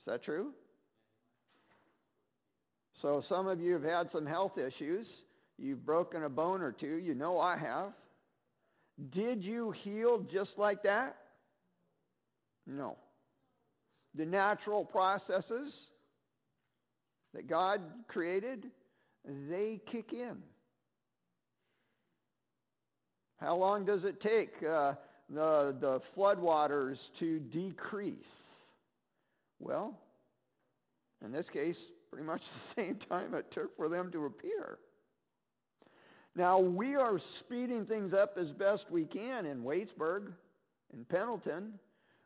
Is 0.00 0.06
that 0.06 0.22
true? 0.22 0.52
So 2.92 3.20
some 3.20 3.48
of 3.48 3.60
you 3.60 3.72
have 3.72 3.82
had 3.82 4.10
some 4.10 4.26
health 4.26 4.58
issues. 4.58 5.22
You've 5.58 5.84
broken 5.84 6.24
a 6.24 6.28
bone 6.28 6.62
or 6.62 6.72
two. 6.72 6.96
You 6.98 7.14
know 7.14 7.40
I 7.40 7.56
have. 7.56 7.92
Did 9.10 9.44
you 9.44 9.72
heal 9.72 10.20
just 10.20 10.58
like 10.58 10.82
that? 10.84 11.16
No. 12.66 12.96
The 14.14 14.26
natural 14.26 14.84
processes 14.84 15.88
that 17.34 17.48
God 17.48 17.80
created, 18.06 18.70
they 19.48 19.80
kick 19.86 20.12
in. 20.12 20.36
How 23.40 23.56
long 23.56 23.84
does 23.84 24.04
it 24.04 24.20
take? 24.20 24.62
Uh, 24.62 24.94
the, 25.28 25.76
the 25.78 26.00
floodwaters 26.16 27.12
to 27.18 27.38
decrease? 27.38 28.42
Well, 29.58 29.98
in 31.24 31.32
this 31.32 31.48
case, 31.48 31.90
pretty 32.10 32.26
much 32.26 32.42
the 32.52 32.82
same 32.82 32.96
time 32.96 33.34
it 33.34 33.50
took 33.50 33.76
for 33.76 33.88
them 33.88 34.10
to 34.12 34.26
appear. 34.26 34.78
Now, 36.36 36.58
we 36.58 36.96
are 36.96 37.18
speeding 37.18 37.86
things 37.86 38.12
up 38.12 38.36
as 38.38 38.52
best 38.52 38.90
we 38.90 39.04
can 39.04 39.46
in 39.46 39.62
Waitsburg, 39.62 40.32
in 40.92 41.04
Pendleton. 41.04 41.74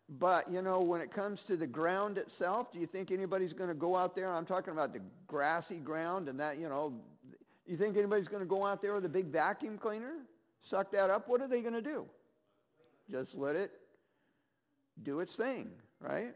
But, 0.08 0.50
you 0.50 0.62
know, 0.62 0.78
when 0.78 1.02
it 1.02 1.10
comes 1.10 1.42
to 1.42 1.56
the 1.56 1.66
ground 1.66 2.16
itself, 2.16 2.72
do 2.72 2.78
you 2.78 2.86
think 2.86 3.10
anybody's 3.10 3.52
going 3.52 3.68
to 3.68 3.74
go 3.74 3.94
out 3.94 4.16
there? 4.16 4.26
I'm 4.26 4.46
talking 4.46 4.72
about 4.72 4.94
the 4.94 5.02
grassy 5.26 5.76
ground 5.76 6.30
and 6.30 6.40
that, 6.40 6.58
you 6.58 6.70
know, 6.70 6.94
you 7.66 7.76
think 7.76 7.98
anybody's 7.98 8.28
going 8.28 8.40
to 8.40 8.48
go 8.48 8.64
out 8.64 8.80
there 8.80 8.94
with 8.94 9.04
a 9.04 9.10
big 9.10 9.26
vacuum 9.26 9.76
cleaner? 9.76 10.14
Suck 10.62 10.90
that 10.92 11.10
up? 11.10 11.28
What 11.28 11.42
are 11.42 11.48
they 11.48 11.60
going 11.60 11.74
to 11.74 11.82
do? 11.82 12.06
Just 13.10 13.34
let 13.34 13.56
it 13.56 13.72
do 15.02 15.20
its 15.20 15.34
thing, 15.34 15.70
right? 16.00 16.34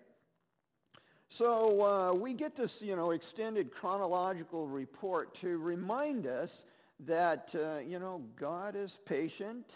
So 1.28 1.80
uh, 1.80 2.14
we 2.14 2.34
get 2.34 2.56
this, 2.56 2.82
you 2.82 2.94
know, 2.94 3.12
extended 3.12 3.72
chronological 3.72 4.68
report 4.68 5.34
to 5.40 5.58
remind 5.58 6.26
us 6.26 6.64
that, 7.00 7.48
uh, 7.54 7.78
you 7.78 7.98
know, 7.98 8.22
God 8.36 8.76
is 8.76 8.98
patient. 9.06 9.70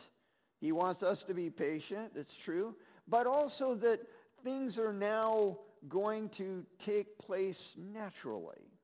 He 0.61 0.73
wants 0.73 1.03
us 1.03 1.23
to 1.23 1.35
be 1.35 1.51
patient, 1.51 2.13
it's 2.15 2.37
true. 2.37 2.75
But 3.09 3.27
also 3.27 3.75
that 3.77 4.01
things 4.45 4.79
are 4.79 4.93
now 4.93 5.59
going 5.89 6.29
to 6.31 6.65
take 6.79 7.19
place 7.19 7.73
naturally. 7.77 8.76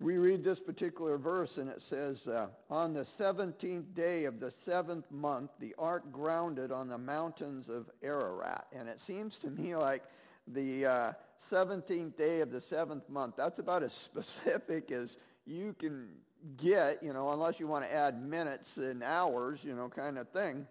We 0.00 0.16
read 0.16 0.44
this 0.44 0.60
particular 0.60 1.18
verse 1.18 1.58
and 1.58 1.68
it 1.68 1.82
says, 1.82 2.28
uh, 2.28 2.46
on 2.70 2.94
the 2.94 3.02
17th 3.02 3.94
day 3.94 4.26
of 4.26 4.38
the 4.38 4.50
seventh 4.50 5.10
month, 5.10 5.50
the 5.58 5.74
ark 5.76 6.12
grounded 6.12 6.70
on 6.70 6.88
the 6.88 6.98
mountains 6.98 7.68
of 7.68 7.90
Ararat. 8.02 8.66
And 8.72 8.88
it 8.88 9.00
seems 9.00 9.36
to 9.38 9.50
me 9.50 9.74
like 9.74 10.04
the 10.46 10.86
uh, 10.86 11.12
17th 11.50 12.16
day 12.16 12.40
of 12.40 12.52
the 12.52 12.60
seventh 12.60 13.08
month, 13.08 13.34
that's 13.36 13.58
about 13.58 13.82
as 13.82 13.92
specific 14.04 14.92
as 14.92 15.16
you 15.46 15.74
can 15.76 16.08
get, 16.56 17.02
you 17.02 17.12
know, 17.12 17.30
unless 17.30 17.58
you 17.58 17.66
want 17.66 17.84
to 17.84 17.92
add 17.92 18.22
minutes 18.22 18.76
and 18.76 19.02
hours, 19.02 19.60
you 19.64 19.74
know, 19.74 19.88
kind 19.88 20.16
of 20.16 20.28
thing. 20.28 20.64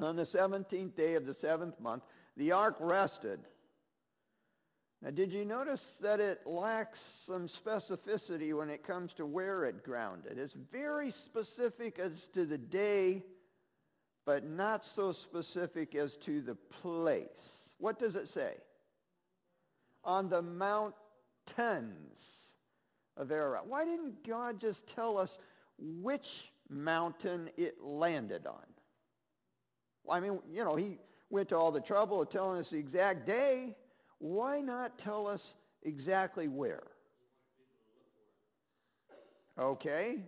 On 0.00 0.16
the 0.16 0.24
17th 0.24 0.96
day 0.96 1.14
of 1.14 1.26
the 1.26 1.34
seventh 1.34 1.78
month, 1.80 2.02
the 2.36 2.50
ark 2.50 2.76
rested 2.80 3.38
now, 5.00 5.10
did 5.10 5.32
you 5.32 5.44
notice 5.44 5.96
that 6.00 6.18
it 6.18 6.44
lacks 6.44 7.00
some 7.24 7.46
specificity 7.46 8.52
when 8.52 8.68
it 8.68 8.84
comes 8.84 9.12
to 9.14 9.26
where 9.26 9.64
it 9.64 9.84
grounded? 9.84 10.38
It's 10.38 10.56
very 10.72 11.12
specific 11.12 12.00
as 12.00 12.26
to 12.34 12.44
the 12.44 12.58
day, 12.58 13.22
but 14.26 14.44
not 14.44 14.84
so 14.84 15.12
specific 15.12 15.94
as 15.94 16.16
to 16.16 16.40
the 16.40 16.56
place. 16.56 17.74
What 17.78 18.00
does 18.00 18.16
it 18.16 18.28
say? 18.28 18.54
On 20.02 20.28
the 20.28 20.42
mountains 20.42 20.94
of 23.16 23.30
Ararat. 23.30 23.68
Why 23.68 23.84
didn't 23.84 24.26
God 24.26 24.60
just 24.60 24.84
tell 24.88 25.16
us 25.16 25.38
which 25.78 26.50
mountain 26.68 27.50
it 27.56 27.80
landed 27.80 28.48
on? 28.48 28.64
Well, 30.02 30.16
I 30.16 30.20
mean, 30.20 30.40
you 30.50 30.64
know, 30.64 30.74
he 30.74 30.98
went 31.30 31.50
to 31.50 31.56
all 31.56 31.70
the 31.70 31.80
trouble 31.80 32.20
of 32.20 32.30
telling 32.30 32.58
us 32.58 32.70
the 32.70 32.78
exact 32.78 33.26
day 33.26 33.76
why 34.18 34.60
not 34.60 34.98
tell 34.98 35.26
us 35.26 35.54
exactly 35.82 36.48
where? 36.48 36.82
Okay, 39.60 40.18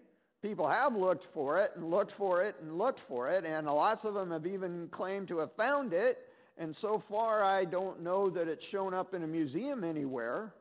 people 0.42 0.66
have 0.68 0.96
looked 0.96 1.26
for 1.32 1.58
it 1.58 1.72
and 1.76 1.90
looked 1.90 2.12
for 2.12 2.42
it 2.42 2.56
and 2.60 2.76
looked 2.76 3.00
for 3.00 3.28
it, 3.30 3.44
and 3.44 3.66
lots 3.66 4.04
of 4.04 4.14
them 4.14 4.30
have 4.30 4.46
even 4.46 4.88
claimed 4.88 5.28
to 5.28 5.38
have 5.38 5.52
found 5.52 5.92
it, 5.92 6.26
And 6.60 6.76
so 6.76 6.98
far, 6.98 7.42
I 7.42 7.64
don't 7.64 8.02
know 8.02 8.26
that 8.26 8.46
it's 8.46 8.64
shown 8.64 8.92
up 8.92 9.14
in 9.14 9.22
a 9.22 9.26
museum 9.26 9.82
anywhere, 9.82 10.52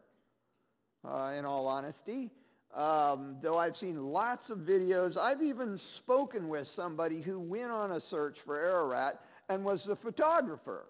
uh, 1.03 1.33
in 1.37 1.43
all 1.43 1.67
honesty. 1.67 2.31
Um, 2.73 3.35
though 3.41 3.57
I've 3.57 3.75
seen 3.75 4.01
lots 4.05 4.49
of 4.49 4.59
videos. 4.59 5.17
I've 5.17 5.41
even 5.41 5.77
spoken 5.77 6.47
with 6.47 6.67
somebody 6.67 7.19
who 7.19 7.37
went 7.37 7.71
on 7.71 7.91
a 7.91 7.99
search 7.99 8.39
for 8.39 8.57
Ararat 8.57 9.19
and 9.49 9.65
was 9.65 9.83
the 9.83 9.95
photographer 9.95 10.85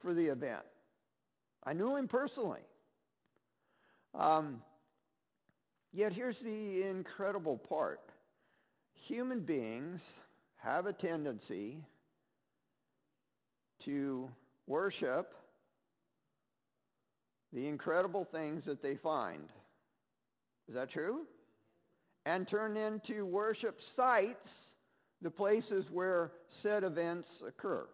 for 0.00 0.12
the 0.12 0.26
event. 0.26 0.64
I 1.64 1.72
knew 1.72 1.96
him 1.96 2.08
personally. 2.08 2.60
Um, 4.14 4.62
yet 5.92 6.12
here's 6.12 6.40
the 6.40 6.82
incredible 6.82 7.58
part. 7.58 8.00
Human 8.94 9.40
beings 9.40 10.02
have 10.56 10.86
a 10.86 10.92
tendency 10.92 11.84
to 13.84 14.28
worship 14.66 15.34
the 17.52 17.66
incredible 17.66 18.24
things 18.24 18.64
that 18.66 18.82
they 18.82 18.96
find. 18.96 19.48
Is 20.68 20.74
that 20.74 20.90
true? 20.90 21.26
And 22.26 22.46
turn 22.46 22.76
into 22.76 23.24
worship 23.24 23.80
sites 23.80 24.74
the 25.22 25.30
places 25.30 25.90
where 25.90 26.32
said 26.48 26.84
events 26.84 27.42
occur. 27.46 27.86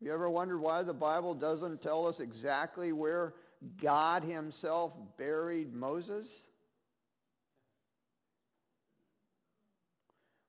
You 0.00 0.12
ever 0.12 0.28
wondered 0.28 0.58
why 0.58 0.82
the 0.82 0.92
Bible 0.92 1.34
doesn't 1.34 1.80
tell 1.80 2.06
us 2.06 2.20
exactly 2.20 2.92
where 2.92 3.34
God 3.80 4.22
himself 4.22 4.92
buried 5.16 5.72
Moses? 5.72 6.28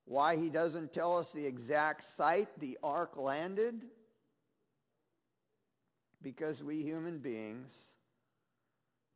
Why 0.05 0.37
he 0.37 0.49
doesn't 0.49 0.93
tell 0.93 1.17
us 1.17 1.31
the 1.31 1.45
exact 1.45 2.15
site 2.15 2.47
the 2.59 2.77
ark 2.83 3.15
landed? 3.15 3.85
Because 6.21 6.61
we 6.61 6.81
human 6.81 7.19
beings 7.19 7.71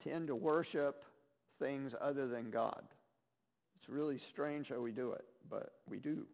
tend 0.03 0.27
to 0.27 0.35
worship 0.35 1.05
things 1.59 1.93
other 2.00 2.27
than 2.27 2.51
God. 2.51 2.83
It's 3.79 3.89
really 3.89 4.17
strange 4.17 4.69
how 4.69 4.79
we 4.79 4.91
do 4.91 5.11
it, 5.11 5.25
but 5.50 5.73
we 5.89 6.00
do. 6.00 6.25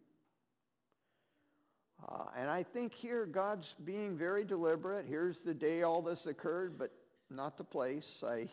Uh, 2.06 2.24
and 2.36 2.48
I 2.48 2.62
think 2.62 2.94
here 2.94 3.26
God's 3.26 3.74
being 3.84 4.16
very 4.16 4.44
deliberate. 4.44 5.06
Here's 5.08 5.38
the 5.40 5.54
day 5.54 5.82
all 5.82 6.02
this 6.02 6.26
occurred, 6.26 6.78
but 6.78 6.92
not 7.30 7.56
the 7.56 7.64
place. 7.64 8.22
I, 8.26 8.48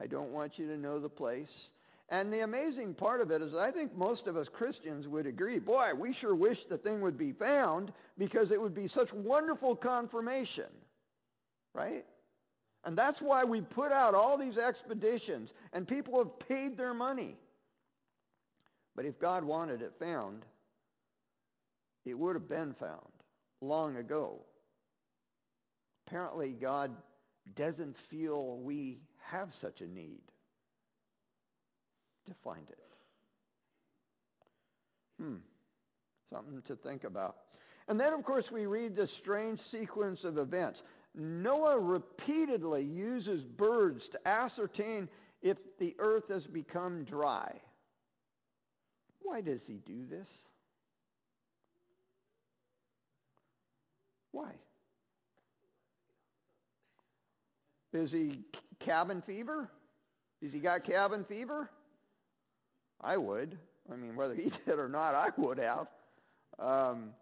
I 0.00 0.06
don't 0.06 0.30
want 0.30 0.58
you 0.58 0.66
to 0.68 0.76
know 0.76 0.98
the 0.98 1.08
place. 1.08 1.70
And 2.08 2.32
the 2.32 2.40
amazing 2.40 2.94
part 2.94 3.20
of 3.20 3.32
it 3.32 3.42
is 3.42 3.54
I 3.54 3.72
think 3.72 3.96
most 3.96 4.28
of 4.28 4.36
us 4.36 4.48
Christians 4.48 5.08
would 5.08 5.26
agree, 5.26 5.58
boy, 5.58 5.90
we 5.96 6.12
sure 6.12 6.36
wish 6.36 6.64
the 6.64 6.78
thing 6.78 7.00
would 7.00 7.18
be 7.18 7.32
found 7.32 7.92
because 8.16 8.52
it 8.52 8.60
would 8.60 8.74
be 8.74 8.86
such 8.86 9.12
wonderful 9.12 9.74
confirmation, 9.74 10.70
right? 11.74 12.04
And 12.84 12.96
that's 12.96 13.20
why 13.20 13.42
we 13.42 13.60
put 13.60 13.90
out 13.90 14.14
all 14.14 14.38
these 14.38 14.56
expeditions 14.56 15.52
and 15.72 15.88
people 15.88 16.18
have 16.18 16.38
paid 16.38 16.76
their 16.76 16.94
money. 16.94 17.36
But 18.94 19.04
if 19.04 19.18
God 19.18 19.42
wanted 19.42 19.82
it 19.82 19.92
found, 19.98 20.44
it 22.06 22.18
would 22.18 22.36
have 22.36 22.48
been 22.48 22.72
found 22.72 23.00
long 23.60 23.96
ago. 23.96 24.40
Apparently, 26.06 26.52
God 26.52 26.92
doesn't 27.54 27.96
feel 27.96 28.58
we 28.62 29.00
have 29.18 29.52
such 29.52 29.80
a 29.80 29.86
need 29.86 30.22
to 32.26 32.34
find 32.44 32.68
it. 32.70 32.78
Hmm, 35.20 35.36
something 36.32 36.62
to 36.62 36.76
think 36.76 37.04
about. 37.04 37.36
And 37.88 37.98
then, 37.98 38.12
of 38.12 38.24
course, 38.24 38.50
we 38.50 38.66
read 38.66 38.94
this 38.94 39.12
strange 39.12 39.60
sequence 39.60 40.24
of 40.24 40.38
events. 40.38 40.82
Noah 41.14 41.78
repeatedly 41.78 42.82
uses 42.84 43.44
birds 43.44 44.08
to 44.08 44.28
ascertain 44.28 45.08
if 45.40 45.56
the 45.78 45.94
earth 45.98 46.28
has 46.28 46.46
become 46.46 47.04
dry. 47.04 47.60
Why 49.22 49.40
does 49.40 49.64
he 49.66 49.74
do 49.74 50.04
this? 50.08 50.28
Why? 54.36 54.50
Is 57.94 58.12
he 58.12 58.40
cabin 58.80 59.22
fever? 59.22 59.70
Has 60.42 60.52
he 60.52 60.58
got 60.58 60.84
cabin 60.84 61.24
fever? 61.24 61.70
I 63.00 63.16
would. 63.16 63.56
I 63.90 63.96
mean, 63.96 64.14
whether 64.14 64.34
he 64.34 64.50
did 64.66 64.78
or 64.78 64.90
not, 64.90 65.14
I 65.14 65.28
would 65.38 65.56
have. 65.56 65.86
Um, 66.58 67.12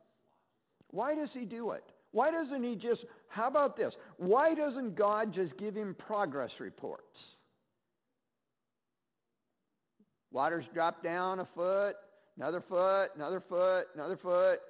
why 0.90 1.14
does 1.14 1.32
he 1.32 1.44
do 1.44 1.70
it? 1.70 1.84
Why 2.10 2.32
doesn't 2.32 2.64
he 2.64 2.74
just, 2.74 3.04
how 3.28 3.46
about 3.46 3.76
this? 3.76 3.96
Why 4.16 4.54
doesn't 4.54 4.96
God 4.96 5.32
just 5.32 5.56
give 5.56 5.76
him 5.76 5.94
progress 5.94 6.58
reports? 6.58 7.36
Waters 10.32 10.64
drop 10.74 11.00
down 11.00 11.38
a 11.38 11.44
foot, 11.44 11.94
another 12.36 12.60
foot, 12.60 13.10
another 13.14 13.38
foot, 13.38 13.86
another 13.94 14.16
foot. 14.16 14.60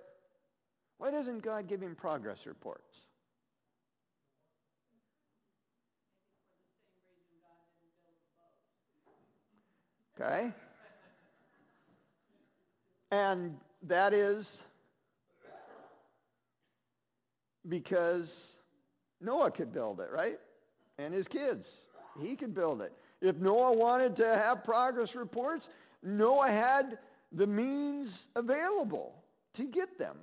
Why 1.05 1.11
doesn't 1.11 1.43
God 1.43 1.67
give 1.67 1.83
him 1.83 1.95
progress 1.95 2.47
reports? 2.47 3.01
Okay? 10.19 10.51
And 13.11 13.55
that 13.83 14.15
is 14.15 14.63
because 17.69 18.53
Noah 19.21 19.51
could 19.51 19.75
build 19.75 20.01
it, 20.01 20.09
right? 20.11 20.39
And 20.97 21.13
his 21.13 21.29
kids. 21.29 21.81
He 22.19 22.35
could 22.35 22.55
build 22.55 22.81
it. 22.81 22.95
If 23.21 23.37
Noah 23.37 23.75
wanted 23.75 24.17
to 24.17 24.27
have 24.27 24.65
progress 24.65 25.15
reports, 25.15 25.69
Noah 26.03 26.51
had 26.51 26.97
the 27.31 27.47
means 27.47 28.25
available 28.35 29.23
to 29.53 29.65
get 29.65 29.99
them 29.99 30.17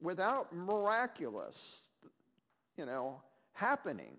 without 0.00 0.54
miraculous, 0.54 1.76
you 2.76 2.86
know, 2.86 3.20
happening. 3.52 4.16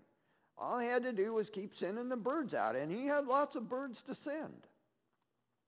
All 0.56 0.78
he 0.78 0.88
had 0.88 1.02
to 1.04 1.12
do 1.12 1.34
was 1.34 1.50
keep 1.50 1.76
sending 1.76 2.08
the 2.08 2.16
birds 2.16 2.54
out, 2.54 2.74
and 2.74 2.90
he 2.90 3.06
had 3.06 3.26
lots 3.26 3.54
of 3.54 3.68
birds 3.68 4.02
to 4.02 4.14
send. 4.14 4.66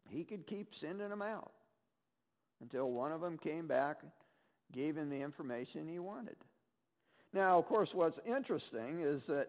He 0.09 0.25
could 0.25 0.47
keep 0.47 0.75
sending 0.75 1.09
them 1.09 1.23
out 1.23 1.53
until 2.61 2.91
one 2.91 3.13
of 3.13 3.21
them 3.21 3.39
came 3.39 3.67
back 3.67 4.03
gave 4.73 4.97
him 4.97 5.11
the 5.11 5.21
information 5.21 5.89
he 5.89 5.99
wanted. 5.99 6.37
Now, 7.33 7.59
of 7.59 7.67
course, 7.67 7.95
what's 7.95 8.21
interesting 8.27 9.01
is 9.01 9.27
that, 9.27 9.49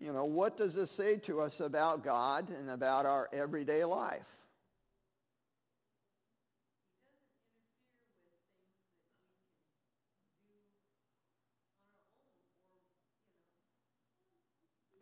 you 0.00 0.12
know, 0.12 0.24
what 0.24 0.56
does 0.56 0.74
this 0.74 0.90
say 0.90 1.16
to 1.18 1.40
us 1.40 1.60
about 1.60 2.04
God 2.04 2.48
and 2.50 2.70
about 2.70 3.06
our 3.06 3.28
everyday 3.32 3.84
life? 3.84 4.26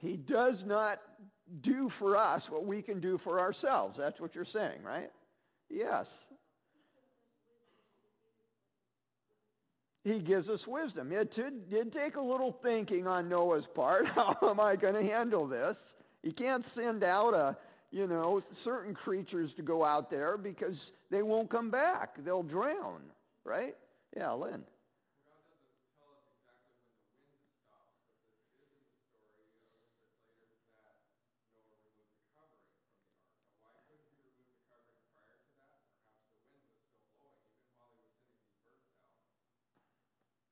He 0.00 0.16
does 0.16 0.64
not 0.64 1.00
do 1.60 1.88
for 1.88 2.16
us 2.16 2.48
what 2.48 2.64
we 2.64 2.82
can 2.82 3.00
do 3.00 3.18
for 3.18 3.40
ourselves. 3.40 3.98
That's 3.98 4.20
what 4.20 4.34
you're 4.34 4.44
saying, 4.44 4.82
right? 4.82 5.10
Yes. 5.68 6.08
he 10.04 10.18
gives 10.18 10.48
us 10.48 10.66
wisdom. 10.66 11.12
It 11.12 11.32
did 11.32 11.92
take 11.92 12.16
a 12.16 12.22
little 12.22 12.52
thinking 12.52 13.06
on 13.06 13.28
Noah's 13.28 13.66
part. 13.66 14.06
How 14.08 14.36
am 14.42 14.60
I 14.60 14.76
going 14.76 14.94
to 14.94 15.04
handle 15.04 15.46
this? 15.46 15.78
You 16.22 16.32
can't 16.32 16.66
send 16.66 17.04
out 17.04 17.34
a, 17.34 17.56
you 17.90 18.06
know, 18.06 18.42
certain 18.52 18.94
creatures 18.94 19.52
to 19.54 19.62
go 19.62 19.84
out 19.84 20.10
there 20.10 20.36
because 20.36 20.92
they 21.10 21.22
won't 21.22 21.50
come 21.50 21.70
back. 21.70 22.22
They'll 22.24 22.42
drown, 22.42 23.02
right? 23.44 23.76
Yeah, 24.16 24.32
Lynn. 24.32 24.64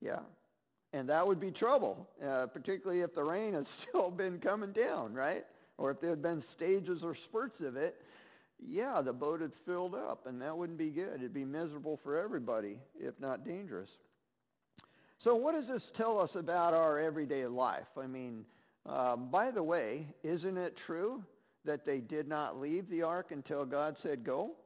Yeah. 0.08 0.20
And 0.94 1.08
that 1.10 1.26
would 1.26 1.38
be 1.38 1.50
trouble, 1.50 2.08
uh, 2.24 2.46
particularly 2.46 3.02
if 3.02 3.14
the 3.14 3.22
rain 3.22 3.52
had 3.52 3.68
still 3.78 4.10
been 4.10 4.38
coming 4.38 4.72
down, 4.72 5.12
right? 5.12 5.44
Or 5.76 5.90
if 5.90 6.00
there 6.00 6.10
had 6.10 6.22
been 6.22 6.40
stages 6.40 7.04
or 7.04 7.14
spurts 7.14 7.60
of 7.60 7.76
it. 7.76 8.00
Yeah, 8.60 9.02
the 9.02 9.12
boat 9.12 9.40
had 9.40 9.54
filled 9.54 9.94
up, 9.94 10.26
and 10.26 10.42
that 10.42 10.56
wouldn't 10.56 10.78
be 10.78 10.90
good. 10.90 11.16
It'd 11.16 11.32
be 11.32 11.44
miserable 11.44 11.96
for 11.96 12.18
everybody, 12.18 12.78
if 12.98 13.20
not 13.20 13.44
dangerous. 13.44 13.98
So 15.18 15.36
what 15.36 15.54
does 15.54 15.68
this 15.68 15.90
tell 15.94 16.20
us 16.20 16.34
about 16.34 16.74
our 16.74 16.98
everyday 16.98 17.46
life? 17.46 17.86
I 17.96 18.06
mean, 18.08 18.44
uh, 18.84 19.14
by 19.14 19.52
the 19.52 19.62
way, 19.62 20.06
isn't 20.24 20.56
it 20.56 20.76
true 20.76 21.22
that 21.64 21.84
they 21.84 22.00
did 22.00 22.26
not 22.26 22.58
leave 22.58 22.88
the 22.88 23.02
ark 23.02 23.30
until 23.30 23.64
God 23.64 23.98
said 23.98 24.24
go? 24.24 24.56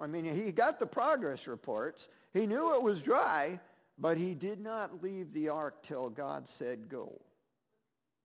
I 0.00 0.06
mean, 0.06 0.24
he 0.24 0.50
got 0.50 0.78
the 0.78 0.86
progress 0.86 1.46
reports. 1.46 2.08
He 2.32 2.46
knew 2.46 2.74
it 2.74 2.82
was 2.82 3.00
dry, 3.00 3.60
But 3.98 4.18
he 4.18 4.34
did 4.34 4.60
not 4.60 5.02
leave 5.02 5.32
the 5.32 5.48
ark 5.48 5.82
till 5.82 6.10
God 6.10 6.48
said 6.48 6.88
go, 6.88 7.18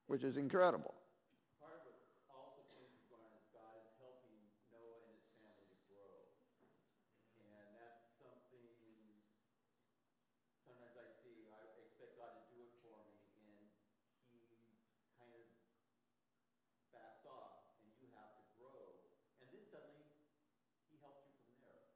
which 0.07 0.23
is 0.23 0.36
incredible. 0.36 0.93
Part 1.63 1.79
of 1.79 1.88
it 1.88 1.95
also 2.27 2.60
seems 2.75 2.91
to 2.91 3.07
Brian 3.07 3.31
is 3.39 3.47
God 3.55 3.79
is 3.79 3.88
helping 4.03 4.36
Noah 4.67 4.99
and 4.99 5.15
his 5.15 5.23
family 5.39 5.63
to 5.71 5.79
grow. 5.88 6.27
And 7.39 7.71
that's 7.79 8.03
something, 8.19 8.67
sometimes 10.67 10.99
I 10.99 11.07
see, 11.23 11.47
I 11.55 11.63
expect 11.88 12.19
God 12.19 12.36
to 12.36 12.43
do 12.51 12.67
it 12.67 12.75
for 12.84 12.99
me, 13.07 13.15
and 13.39 13.63
he 14.36 14.43
kind 15.15 15.31
of 15.31 15.47
backs 16.91 17.23
off, 17.23 17.63
and 17.79 17.88
you 18.03 18.12
have 18.19 18.36
to 18.36 18.43
grow. 18.60 19.07
And 19.39 19.47
then 19.55 19.63
suddenly, 19.71 20.03
he 20.91 20.99
helps 20.99 21.31
you 21.31 21.39
from 21.47 21.55
there. 21.63 21.88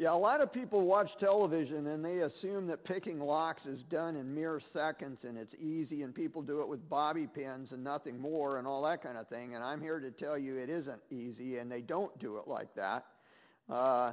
Yeah, 0.00 0.12
a 0.12 0.14
lot 0.14 0.40
of 0.40 0.52
people 0.52 0.86
watch 0.86 1.16
television 1.16 1.88
and 1.88 2.04
they 2.04 2.20
assume 2.20 2.68
that 2.68 2.84
picking 2.84 3.18
locks 3.18 3.66
is 3.66 3.82
done 3.82 4.14
in 4.14 4.32
mere 4.32 4.60
seconds 4.60 5.24
and 5.24 5.36
it's 5.36 5.56
easy 5.56 6.02
and 6.02 6.14
people 6.14 6.40
do 6.40 6.60
it 6.60 6.68
with 6.68 6.88
bobby 6.88 7.26
pins 7.26 7.72
and 7.72 7.82
nothing 7.82 8.20
more 8.20 8.58
and 8.58 8.66
all 8.66 8.80
that 8.82 9.02
kind 9.02 9.18
of 9.18 9.26
thing. 9.26 9.56
And 9.56 9.64
I'm 9.64 9.80
here 9.80 9.98
to 9.98 10.12
tell 10.12 10.38
you 10.38 10.56
it 10.56 10.70
isn't 10.70 11.00
easy 11.10 11.58
and 11.58 11.68
they 11.68 11.80
don't 11.80 12.16
do 12.20 12.36
it 12.36 12.46
like 12.46 12.72
that. 12.76 13.06
Uh, 13.68 14.12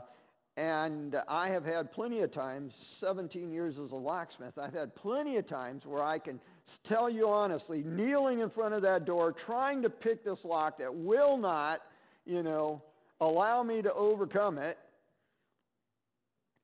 and 0.57 1.21
I 1.27 1.49
have 1.49 1.65
had 1.65 1.91
plenty 1.91 2.21
of 2.21 2.31
times, 2.31 2.75
17 2.99 3.51
years 3.51 3.77
as 3.77 3.91
a 3.91 3.95
locksmith, 3.95 4.57
I've 4.57 4.73
had 4.73 4.95
plenty 4.95 5.37
of 5.37 5.45
times 5.45 5.85
where 5.85 6.03
I 6.03 6.17
can 6.17 6.39
tell 6.83 7.11
you 7.11 7.29
honestly, 7.29 7.83
kneeling 7.83 8.39
in 8.39 8.49
front 8.49 8.73
of 8.73 8.81
that 8.81 9.05
door, 9.05 9.31
trying 9.31 9.83
to 9.83 9.91
pick 9.91 10.23
this 10.23 10.45
lock 10.45 10.79
that 10.79 10.95
will 10.95 11.37
not, 11.37 11.83
you 12.25 12.41
know, 12.41 12.81
allow 13.21 13.61
me 13.61 13.83
to 13.83 13.93
overcome 13.93 14.57
it 14.57 14.74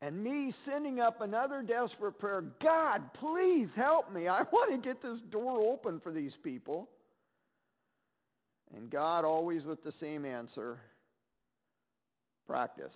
and 0.02 0.24
me 0.24 0.50
sending 0.50 1.00
up 1.00 1.22
another 1.22 1.62
desperate 1.62 2.14
prayer, 2.14 2.44
God, 2.60 3.14
please 3.14 3.76
help 3.76 4.12
me. 4.12 4.28
I 4.28 4.42
want 4.52 4.72
to 4.72 4.78
get 4.78 5.02
this 5.02 5.22
door 5.22 5.60
open 5.64 6.00
for 6.00 6.12
these 6.12 6.36
people. 6.36 6.90
And 8.76 8.90
God 8.90 9.26
always 9.26 9.66
with 9.66 9.84
the 9.84 9.92
same 9.92 10.26
answer, 10.26 10.80
practice. 12.48 12.96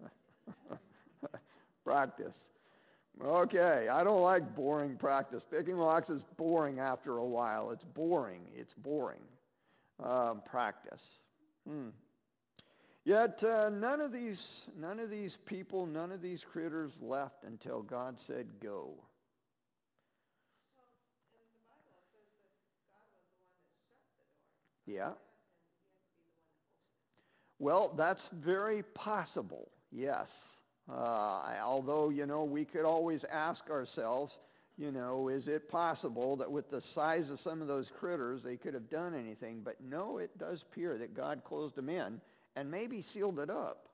practice. 1.84 2.46
Okay, 3.22 3.88
I 3.90 4.02
don't 4.04 4.22
like 4.22 4.54
boring 4.54 4.96
practice. 4.96 5.44
Picking 5.48 5.76
locks 5.76 6.08
is 6.08 6.22
boring 6.36 6.78
after 6.78 7.18
a 7.18 7.24
while. 7.24 7.70
It's 7.70 7.84
boring. 7.84 8.42
It's 8.54 8.74
boring. 8.74 9.22
Um, 10.02 10.42
practice. 10.44 11.02
Hmm. 11.68 11.90
Yet 13.04 13.44
uh, 13.44 13.68
none 13.68 14.00
of 14.00 14.12
these, 14.12 14.62
none 14.80 14.98
of 14.98 15.10
these 15.10 15.36
people, 15.44 15.84
none 15.84 16.10
of 16.10 16.22
these 16.22 16.42
critters 16.42 16.92
left 17.02 17.44
until 17.44 17.82
God 17.82 18.18
said 18.18 18.46
go. 18.62 18.94
Yeah. 24.86 25.12
Well, 27.58 27.94
that's 27.96 28.28
very 28.32 28.82
possible, 28.82 29.70
yes. 29.92 30.30
Uh, 30.90 31.54
although, 31.62 32.08
you 32.08 32.26
know, 32.26 32.44
we 32.44 32.64
could 32.64 32.84
always 32.84 33.24
ask 33.24 33.70
ourselves, 33.70 34.38
you 34.76 34.92
know, 34.92 35.28
is 35.28 35.46
it 35.46 35.68
possible 35.68 36.36
that 36.36 36.50
with 36.50 36.70
the 36.70 36.80
size 36.80 37.30
of 37.30 37.40
some 37.40 37.60
of 37.60 37.68
those 37.68 37.90
critters, 37.90 38.42
they 38.42 38.56
could 38.56 38.74
have 38.74 38.90
done 38.90 39.14
anything? 39.14 39.60
But 39.62 39.76
no, 39.82 40.18
it 40.18 40.36
does 40.38 40.62
appear 40.62 40.98
that 40.98 41.14
God 41.14 41.42
closed 41.44 41.74
them 41.74 41.88
in 41.90 42.20
and 42.56 42.70
maybe 42.70 43.02
sealed 43.02 43.38
it 43.38 43.50
up. 43.50 43.88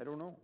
I 0.00 0.04
don't 0.04 0.18
know. 0.18 0.36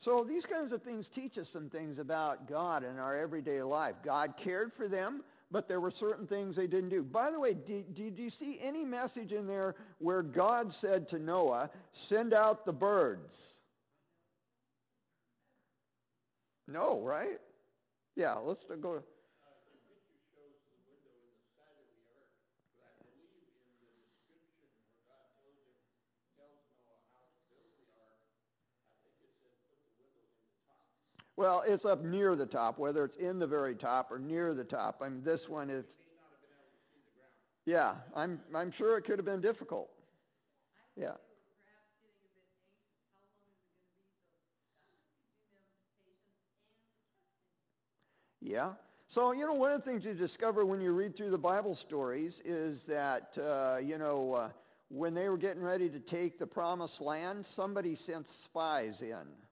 So 0.00 0.22
these 0.22 0.44
kinds 0.44 0.72
of 0.72 0.82
things 0.82 1.08
teach 1.08 1.38
us 1.38 1.48
some 1.48 1.70
things 1.70 1.98
about 1.98 2.46
God 2.46 2.84
in 2.84 2.98
our 2.98 3.16
everyday 3.16 3.62
life. 3.62 3.94
God 4.04 4.34
cared 4.36 4.72
for 4.72 4.86
them, 4.86 5.22
but 5.50 5.66
there 5.66 5.80
were 5.80 5.90
certain 5.90 6.26
things 6.26 6.56
they 6.56 6.66
didn't 6.66 6.90
do. 6.90 7.02
By 7.02 7.30
the 7.30 7.40
way, 7.40 7.54
did, 7.54 7.94
did 7.94 8.18
you 8.18 8.28
see 8.28 8.58
any 8.60 8.84
message 8.84 9.32
in 9.32 9.46
there 9.46 9.76
where 9.98 10.22
God 10.22 10.74
said 10.74 11.08
to 11.08 11.18
Noah, 11.18 11.70
send 11.92 12.34
out 12.34 12.66
the 12.66 12.72
birds? 12.72 13.48
No, 16.66 17.00
right? 17.00 17.40
Yeah, 18.16 18.34
let's 18.34 18.64
go. 18.80 19.02
Well, 31.36 31.64
it's 31.66 31.84
up 31.84 32.04
near 32.04 32.36
the 32.36 32.46
top, 32.46 32.78
whether 32.78 33.04
it's 33.04 33.16
in 33.16 33.38
the 33.38 33.46
very 33.46 33.74
top 33.74 34.12
or 34.12 34.18
near 34.18 34.54
the 34.54 34.64
top. 34.64 35.00
I 35.04 35.08
mean, 35.08 35.22
this 35.24 35.48
one 35.48 35.68
is. 35.68 35.84
Yeah, 37.66 37.94
I'm, 38.14 38.40
I'm 38.54 38.70
sure 38.70 38.98
it 38.98 39.02
could 39.02 39.18
have 39.18 39.24
been 39.24 39.40
difficult. 39.40 39.90
Yeah. 40.96 41.12
Yeah. 48.40 48.72
So, 49.08 49.32
you 49.32 49.46
know, 49.46 49.54
one 49.54 49.72
of 49.72 49.82
the 49.82 49.90
things 49.90 50.04
you 50.04 50.12
discover 50.12 50.66
when 50.66 50.80
you 50.80 50.92
read 50.92 51.16
through 51.16 51.30
the 51.30 51.38
Bible 51.38 51.74
stories 51.74 52.42
is 52.44 52.82
that, 52.82 53.36
uh, 53.38 53.78
you 53.78 53.96
know, 53.96 54.34
uh, 54.34 54.48
when 54.88 55.14
they 55.14 55.28
were 55.28 55.38
getting 55.38 55.62
ready 55.62 55.88
to 55.88 55.98
take 55.98 56.38
the 56.38 56.46
promised 56.46 57.00
land, 57.00 57.46
somebody 57.46 57.96
sent 57.96 58.28
spies 58.28 59.00
in. 59.00 59.43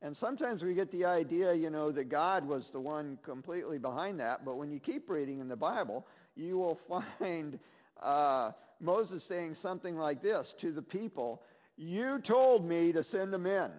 And 0.00 0.16
sometimes 0.16 0.62
we 0.62 0.74
get 0.74 0.90
the 0.92 1.04
idea, 1.04 1.52
you 1.54 1.70
know, 1.70 1.90
that 1.90 2.08
God 2.08 2.46
was 2.46 2.70
the 2.70 2.80
one 2.80 3.18
completely 3.22 3.78
behind 3.78 4.20
that. 4.20 4.44
But 4.44 4.56
when 4.56 4.70
you 4.70 4.78
keep 4.78 5.10
reading 5.10 5.40
in 5.40 5.48
the 5.48 5.56
Bible, 5.56 6.06
you 6.36 6.56
will 6.56 6.78
find 7.18 7.58
uh, 8.00 8.52
Moses 8.80 9.24
saying 9.24 9.54
something 9.54 9.96
like 9.96 10.22
this 10.22 10.54
to 10.58 10.70
the 10.70 10.82
people, 10.82 11.42
you 11.76 12.20
told 12.20 12.64
me 12.64 12.92
to 12.92 13.02
send 13.02 13.32
them 13.32 13.46
in. 13.46 13.70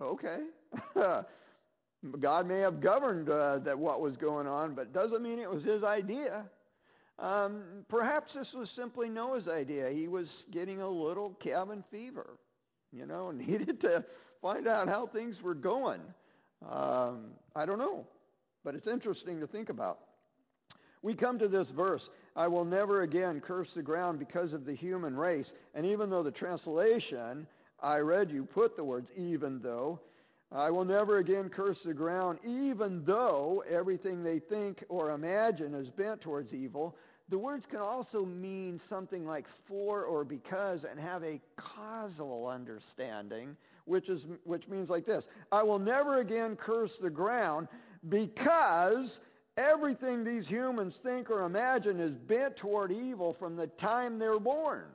Okay. 0.00 0.38
God 2.20 2.46
may 2.46 2.60
have 2.60 2.80
governed 2.80 3.28
uh, 3.28 3.58
that 3.58 3.76
what 3.76 4.00
was 4.00 4.16
going 4.16 4.46
on, 4.46 4.74
but 4.74 4.92
doesn't 4.92 5.22
mean 5.22 5.40
it 5.40 5.50
was 5.50 5.64
his 5.64 5.82
idea. 5.82 6.44
Um, 7.18 7.62
perhaps 7.88 8.34
this 8.34 8.54
was 8.54 8.70
simply 8.70 9.08
Noah's 9.08 9.48
idea. 9.48 9.90
He 9.90 10.06
was 10.06 10.46
getting 10.50 10.80
a 10.80 10.88
little 10.88 11.30
cabin 11.40 11.82
fever, 11.90 12.38
you 12.92 13.06
know, 13.06 13.30
needed 13.32 13.80
to 13.80 14.04
find 14.40 14.68
out 14.68 14.88
how 14.88 15.06
things 15.06 15.42
were 15.42 15.54
going. 15.54 16.00
Um, 16.68 17.32
I 17.54 17.66
don't 17.66 17.78
know, 17.78 18.06
but 18.64 18.74
it's 18.74 18.86
interesting 18.86 19.40
to 19.40 19.46
think 19.46 19.68
about. 19.68 19.98
We 21.02 21.14
come 21.14 21.38
to 21.38 21.48
this 21.48 21.70
verse, 21.70 22.10
I 22.34 22.48
will 22.48 22.64
never 22.64 23.02
again 23.02 23.40
curse 23.40 23.72
the 23.72 23.82
ground 23.82 24.18
because 24.18 24.52
of 24.52 24.64
the 24.64 24.74
human 24.74 25.16
race. 25.16 25.52
And 25.74 25.86
even 25.86 26.10
though 26.10 26.22
the 26.22 26.30
translation 26.30 27.46
I 27.80 27.98
read 27.98 28.30
you 28.30 28.44
put 28.44 28.74
the 28.74 28.82
words 28.82 29.12
even 29.16 29.60
though, 29.60 30.00
I 30.50 30.70
will 30.70 30.84
never 30.84 31.18
again 31.18 31.50
curse 31.50 31.82
the 31.82 31.92
ground, 31.92 32.38
even 32.42 33.04
though 33.04 33.62
everything 33.68 34.22
they 34.22 34.38
think 34.38 34.82
or 34.88 35.10
imagine 35.10 35.74
is 35.74 35.90
bent 35.90 36.20
towards 36.20 36.54
evil. 36.54 36.96
The 37.30 37.38
words 37.38 37.66
can 37.66 37.80
also 37.80 38.24
mean 38.24 38.80
something 38.88 39.26
like 39.26 39.46
for 39.66 40.04
or 40.04 40.24
because 40.24 40.84
and 40.84 40.98
have 40.98 41.22
a 41.22 41.40
causal 41.56 42.46
understanding, 42.46 43.54
which, 43.84 44.08
is, 44.08 44.26
which 44.44 44.66
means 44.66 44.88
like 44.88 45.04
this. 45.04 45.28
I 45.52 45.62
will 45.62 45.78
never 45.78 46.18
again 46.18 46.56
curse 46.56 46.96
the 46.96 47.10
ground 47.10 47.68
because 48.08 49.20
everything 49.58 50.24
these 50.24 50.48
humans 50.48 50.96
think 50.96 51.30
or 51.30 51.42
imagine 51.42 52.00
is 52.00 52.16
bent 52.16 52.56
toward 52.56 52.92
evil 52.92 53.34
from 53.34 53.56
the 53.56 53.66
time 53.66 54.18
they're 54.18 54.38
born. 54.38 54.86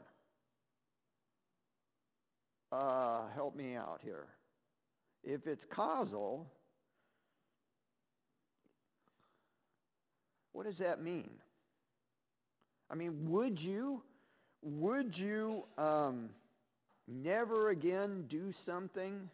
Uh, 2.72 3.28
help 3.36 3.56
me 3.56 3.76
out 3.76 4.02
here. 4.04 4.26
If 5.24 5.46
it's 5.46 5.66
causal, 5.66 6.52
what 10.54 10.66
does 10.66 10.80
that 10.80 11.00
mean? 11.00 11.30
I 12.90 12.96
mean, 12.96 13.30
would 13.30 13.60
you, 13.60 14.02
would 14.62 15.18
you 15.18 15.64
um, 15.78 16.30
never 17.08 17.70
again 17.70 18.26
do 18.28 18.52
something 18.52 19.30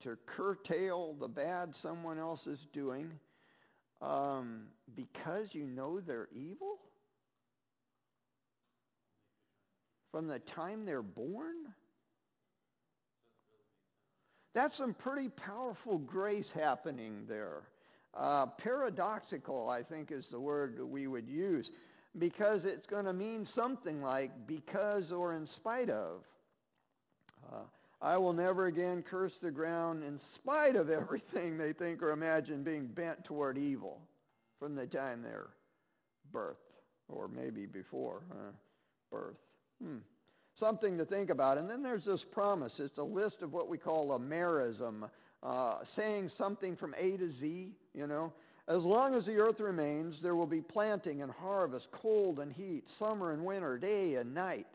to 0.00 0.16
curtail 0.26 1.14
the 1.14 1.28
bad 1.28 1.74
someone 1.74 2.18
else 2.18 2.46
is 2.46 2.66
doing 2.72 3.10
um, 4.02 4.64
because 4.94 5.54
you 5.54 5.66
know 5.66 6.00
they're 6.00 6.28
evil? 6.32 6.78
From 10.10 10.26
the 10.26 10.38
time 10.38 10.84
they're 10.84 11.02
born? 11.02 11.54
That's 14.54 14.78
some 14.78 14.94
pretty 14.94 15.28
powerful 15.28 15.98
grace 15.98 16.50
happening 16.50 17.24
there. 17.28 17.64
Uh, 18.14 18.46
paradoxical, 18.46 19.68
I 19.68 19.82
think, 19.82 20.10
is 20.10 20.28
the 20.28 20.40
word 20.40 20.80
we 20.80 21.06
would 21.06 21.28
use. 21.28 21.70
Because 22.18 22.64
it's 22.64 22.86
going 22.86 23.04
to 23.04 23.12
mean 23.12 23.44
something 23.44 24.02
like 24.02 24.30
because 24.46 25.12
or 25.12 25.34
in 25.34 25.46
spite 25.46 25.90
of. 25.90 26.22
Uh, 27.52 27.62
I 28.00 28.18
will 28.18 28.32
never 28.32 28.66
again 28.66 29.02
curse 29.02 29.38
the 29.38 29.50
ground 29.50 30.04
in 30.04 30.18
spite 30.18 30.76
of 30.76 30.90
everything 30.90 31.56
they 31.56 31.72
think 31.72 32.02
or 32.02 32.10
imagine 32.10 32.62
being 32.62 32.86
bent 32.86 33.24
toward 33.24 33.58
evil 33.58 34.00
from 34.58 34.74
the 34.74 34.86
time 34.86 35.22
they're 35.22 35.50
birth 36.32 36.56
or 37.08 37.28
maybe 37.28 37.66
before 37.66 38.22
uh, 38.32 38.52
birth. 39.10 39.36
Hmm. 39.82 39.98
Something 40.54 40.96
to 40.98 41.04
think 41.04 41.30
about. 41.30 41.58
And 41.58 41.68
then 41.68 41.82
there's 41.82 42.04
this 42.04 42.24
promise. 42.24 42.80
It's 42.80 42.98
a 42.98 43.04
list 43.04 43.42
of 43.42 43.52
what 43.52 43.68
we 43.68 43.76
call 43.76 44.12
a 44.12 44.18
merism, 44.18 45.08
uh, 45.42 45.84
saying 45.84 46.30
something 46.30 46.74
from 46.74 46.94
A 46.98 47.16
to 47.18 47.30
Z, 47.30 47.72
you 47.94 48.06
know. 48.06 48.32
As 48.68 48.84
long 48.84 49.14
as 49.14 49.24
the 49.24 49.36
earth 49.36 49.60
remains, 49.60 50.20
there 50.20 50.34
will 50.34 50.46
be 50.46 50.60
planting 50.60 51.22
and 51.22 51.30
harvest, 51.30 51.90
cold 51.92 52.40
and 52.40 52.52
heat, 52.52 52.88
summer 52.88 53.32
and 53.32 53.44
winter, 53.44 53.78
day 53.78 54.16
and 54.16 54.34
night. 54.34 54.66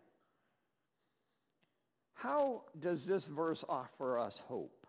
How 2.14 2.64
does 2.80 3.06
this 3.06 3.26
verse 3.26 3.66
offer 3.68 4.18
us 4.18 4.42
hope? 4.48 4.86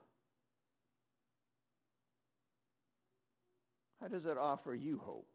How 4.00 4.08
does 4.08 4.26
it 4.26 4.36
offer 4.36 4.74
you 4.74 5.00
hope? 5.02 5.26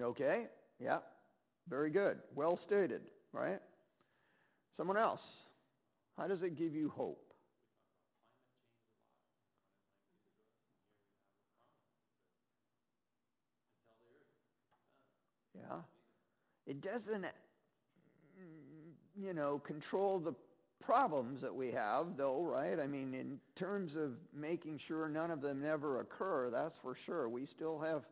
Okay, 0.00 0.48
yeah, 0.80 0.98
very 1.68 1.90
good. 1.90 2.18
Well 2.34 2.56
stated, 2.56 3.02
right? 3.32 3.60
Someone 4.76 4.96
else. 4.96 5.38
How 6.16 6.26
does 6.26 6.42
it 6.42 6.56
give 6.56 6.74
you 6.74 6.88
hope? 6.88 7.32
Yeah. 15.54 15.78
It 16.66 16.80
doesn't, 16.80 17.26
you 19.16 19.34
know, 19.34 19.58
control 19.58 20.18
the 20.18 20.34
problems 20.80 21.40
that 21.40 21.54
we 21.54 21.70
have, 21.70 22.16
though, 22.16 22.42
right? 22.42 22.78
I 22.78 22.86
mean, 22.86 23.14
in 23.14 23.38
terms 23.56 23.96
of 23.96 24.12
making 24.34 24.78
sure 24.78 25.08
none 25.08 25.30
of 25.30 25.40
them 25.40 25.60
never 25.60 26.00
occur, 26.00 26.50
that's 26.50 26.76
for 26.78 26.94
sure. 26.94 27.28
We 27.28 27.46
still 27.46 27.78
have, 27.80 28.04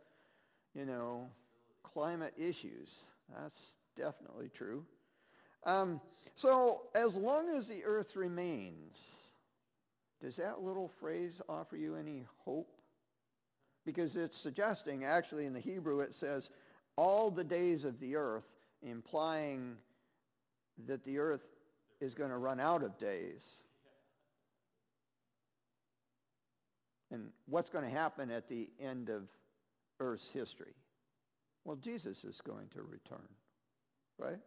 you 0.74 0.86
know, 0.86 1.28
climate 1.82 2.34
issues. 2.36 2.90
That's 3.38 3.60
definitely 3.96 4.50
true. 4.56 4.84
Um, 5.64 6.00
so 6.34 6.82
as 6.94 7.16
long 7.16 7.50
as 7.56 7.68
the 7.68 7.84
earth 7.84 8.16
remains, 8.16 8.98
does 10.22 10.36
that 10.36 10.62
little 10.62 10.90
phrase 11.00 11.40
offer 11.48 11.76
you 11.76 11.96
any 11.96 12.26
hope? 12.44 12.70
Because 13.84 14.16
it's 14.16 14.38
suggesting, 14.38 15.04
actually 15.04 15.46
in 15.46 15.52
the 15.52 15.60
Hebrew 15.60 16.00
it 16.00 16.14
says, 16.14 16.50
all 16.96 17.30
the 17.30 17.44
days 17.44 17.84
of 17.84 17.98
the 18.00 18.16
earth, 18.16 18.44
implying 18.82 19.76
that 20.86 21.04
the 21.04 21.18
earth 21.18 21.48
is 22.00 22.14
going 22.14 22.30
to 22.30 22.38
run 22.38 22.60
out 22.60 22.82
of 22.82 22.98
days. 22.98 23.42
And 27.10 27.28
what's 27.46 27.70
going 27.70 27.84
to 27.84 27.90
happen 27.90 28.30
at 28.30 28.48
the 28.48 28.70
end 28.80 29.10
of 29.10 29.22
Earth's 30.00 30.28
history? 30.32 30.74
Well, 31.64 31.76
Jesus 31.76 32.24
is 32.24 32.40
going 32.40 32.68
to 32.74 32.82
return, 32.82 33.28
right? 34.18 34.38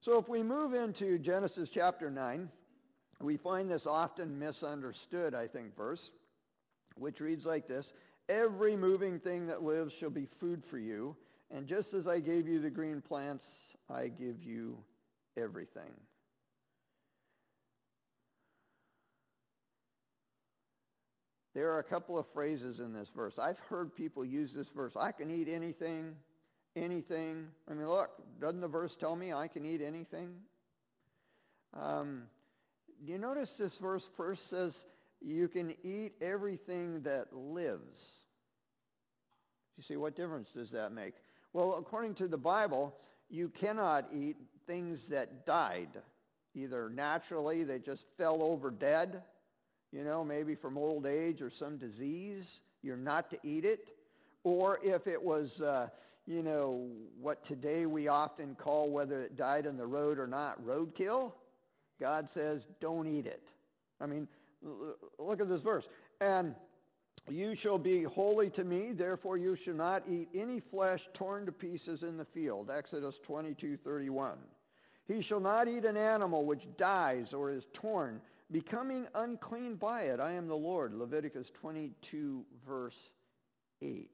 So 0.00 0.18
if 0.18 0.28
we 0.28 0.42
move 0.42 0.74
into 0.74 1.18
Genesis 1.18 1.68
chapter 1.68 2.10
9, 2.10 2.48
we 3.20 3.36
find 3.36 3.70
this 3.70 3.86
often 3.86 4.38
misunderstood, 4.38 5.34
I 5.34 5.48
think, 5.48 5.76
verse, 5.76 6.10
which 6.96 7.20
reads 7.20 7.44
like 7.44 7.66
this. 7.66 7.92
Every 8.28 8.76
moving 8.76 9.20
thing 9.20 9.46
that 9.46 9.62
lives 9.62 9.92
shall 9.92 10.10
be 10.10 10.26
food 10.40 10.64
for 10.64 10.78
you, 10.78 11.16
and 11.50 11.66
just 11.66 11.94
as 11.94 12.08
I 12.08 12.18
gave 12.18 12.48
you 12.48 12.60
the 12.60 12.70
green 12.70 13.00
plants, 13.00 13.46
I 13.88 14.08
give 14.08 14.42
you 14.42 14.78
everything. 15.36 15.92
There 21.54 21.72
are 21.72 21.78
a 21.78 21.84
couple 21.84 22.18
of 22.18 22.26
phrases 22.34 22.80
in 22.80 22.92
this 22.92 23.08
verse. 23.08 23.38
I've 23.38 23.58
heard 23.60 23.94
people 23.94 24.24
use 24.24 24.52
this 24.52 24.68
verse. 24.68 24.94
I 24.94 25.10
can 25.10 25.30
eat 25.30 25.48
anything, 25.48 26.14
anything. 26.74 27.46
I 27.70 27.72
mean, 27.72 27.88
look, 27.88 28.10
doesn't 28.40 28.60
the 28.60 28.68
verse 28.68 28.94
tell 28.94 29.16
me 29.16 29.32
I 29.32 29.48
can 29.48 29.64
eat 29.64 29.80
anything? 29.80 30.34
Um, 31.72 32.24
do 33.04 33.12
you 33.12 33.18
notice 33.18 33.54
this 33.54 33.78
verse 33.78 34.06
first 34.16 34.50
says 34.50 34.84
you 35.20 35.48
can 35.48 35.74
eat 35.82 36.12
everything 36.20 37.02
that 37.02 37.34
lives? 37.34 38.00
You 39.76 39.82
see, 39.82 39.96
what 39.96 40.16
difference 40.16 40.48
does 40.54 40.70
that 40.70 40.92
make? 40.92 41.14
Well, 41.52 41.76
according 41.78 42.14
to 42.16 42.28
the 42.28 42.38
Bible, 42.38 42.94
you 43.28 43.48
cannot 43.48 44.08
eat 44.12 44.36
things 44.66 45.06
that 45.08 45.46
died. 45.46 45.88
Either 46.54 46.88
naturally, 46.88 47.64
they 47.64 47.78
just 47.78 48.04
fell 48.16 48.42
over 48.42 48.70
dead, 48.70 49.22
you 49.92 50.04
know, 50.04 50.24
maybe 50.24 50.54
from 50.54 50.78
old 50.78 51.06
age 51.06 51.42
or 51.42 51.50
some 51.50 51.76
disease, 51.76 52.60
you're 52.82 52.96
not 52.96 53.30
to 53.30 53.38
eat 53.42 53.64
it. 53.64 53.88
Or 54.44 54.78
if 54.82 55.06
it 55.06 55.22
was, 55.22 55.60
uh, 55.60 55.88
you 56.26 56.42
know, 56.42 56.88
what 57.20 57.44
today 57.44 57.86
we 57.86 58.08
often 58.08 58.54
call, 58.54 58.90
whether 58.90 59.22
it 59.22 59.36
died 59.36 59.66
on 59.66 59.76
the 59.76 59.86
road 59.86 60.18
or 60.18 60.26
not, 60.26 60.64
roadkill, 60.64 61.32
God 62.00 62.28
says, 62.30 62.66
don't 62.80 63.06
eat 63.06 63.26
it. 63.26 63.48
I 64.00 64.06
mean, 64.06 64.28
look 65.18 65.40
at 65.40 65.48
this 65.48 65.62
verse. 65.62 65.88
And 66.20 66.54
you 67.28 67.54
shall 67.54 67.78
be 67.78 68.04
holy 68.04 68.50
to 68.50 68.64
me, 68.64 68.92
therefore 68.92 69.36
you 69.36 69.56
shall 69.56 69.74
not 69.74 70.04
eat 70.08 70.28
any 70.34 70.60
flesh 70.60 71.08
torn 71.12 71.46
to 71.46 71.52
pieces 71.52 72.02
in 72.02 72.16
the 72.16 72.24
field. 72.24 72.70
Exodus 72.70 73.18
22, 73.22 73.76
31. 73.76 74.38
He 75.06 75.20
shall 75.20 75.40
not 75.40 75.68
eat 75.68 75.84
an 75.84 75.96
animal 75.96 76.44
which 76.44 76.68
dies 76.76 77.32
or 77.32 77.50
is 77.50 77.66
torn, 77.72 78.20
becoming 78.50 79.06
unclean 79.14 79.76
by 79.76 80.02
it. 80.02 80.20
I 80.20 80.32
am 80.32 80.46
the 80.46 80.56
Lord. 80.56 80.94
Leviticus 80.94 81.50
22, 81.54 82.44
verse 82.66 83.10
8. 83.82 84.10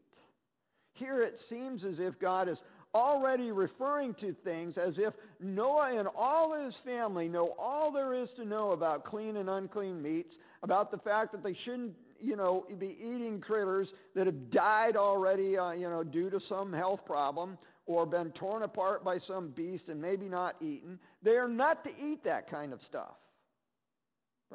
Here 0.94 1.20
it 1.20 1.40
seems 1.40 1.84
as 1.84 1.98
if 1.98 2.18
God 2.18 2.48
is 2.48 2.62
already 2.94 3.52
referring 3.52 4.14
to 4.14 4.32
things 4.32 4.76
as 4.78 4.98
if 4.98 5.14
Noah 5.40 5.96
and 5.96 6.08
all 6.16 6.54
his 6.54 6.76
family 6.76 7.28
know 7.28 7.54
all 7.58 7.90
there 7.90 8.12
is 8.12 8.32
to 8.32 8.44
know 8.44 8.70
about 8.72 9.04
clean 9.04 9.36
and 9.36 9.48
unclean 9.48 10.02
meats, 10.02 10.38
about 10.62 10.90
the 10.90 10.98
fact 10.98 11.32
that 11.32 11.42
they 11.42 11.54
shouldn't, 11.54 11.94
you 12.20 12.36
know, 12.36 12.66
be 12.78 12.96
eating 13.00 13.40
critters 13.40 13.94
that 14.14 14.26
have 14.26 14.50
died 14.50 14.96
already, 14.96 15.56
uh, 15.56 15.72
you 15.72 15.88
know, 15.88 16.04
due 16.04 16.30
to 16.30 16.38
some 16.38 16.72
health 16.72 17.04
problem 17.04 17.58
or 17.86 18.06
been 18.06 18.30
torn 18.32 18.62
apart 18.62 19.04
by 19.04 19.18
some 19.18 19.48
beast 19.48 19.88
and 19.88 20.00
maybe 20.00 20.28
not 20.28 20.54
eaten. 20.60 20.98
They 21.22 21.36
are 21.36 21.48
not 21.48 21.84
to 21.84 21.90
eat 22.00 22.24
that 22.24 22.48
kind 22.50 22.72
of 22.72 22.82
stuff 22.82 23.16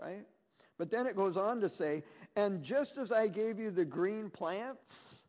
right? 0.02 0.26
But 0.78 0.92
then 0.92 1.08
it 1.08 1.16
goes 1.16 1.38
on 1.38 1.62
to 1.62 1.70
say, 1.70 2.04
and 2.36 2.64
just 2.64 2.98
as 2.98 3.12
I 3.12 3.28
gave 3.28 3.60
you 3.60 3.72
the 3.72 3.86
green 3.86 4.30
plants, 4.30 5.24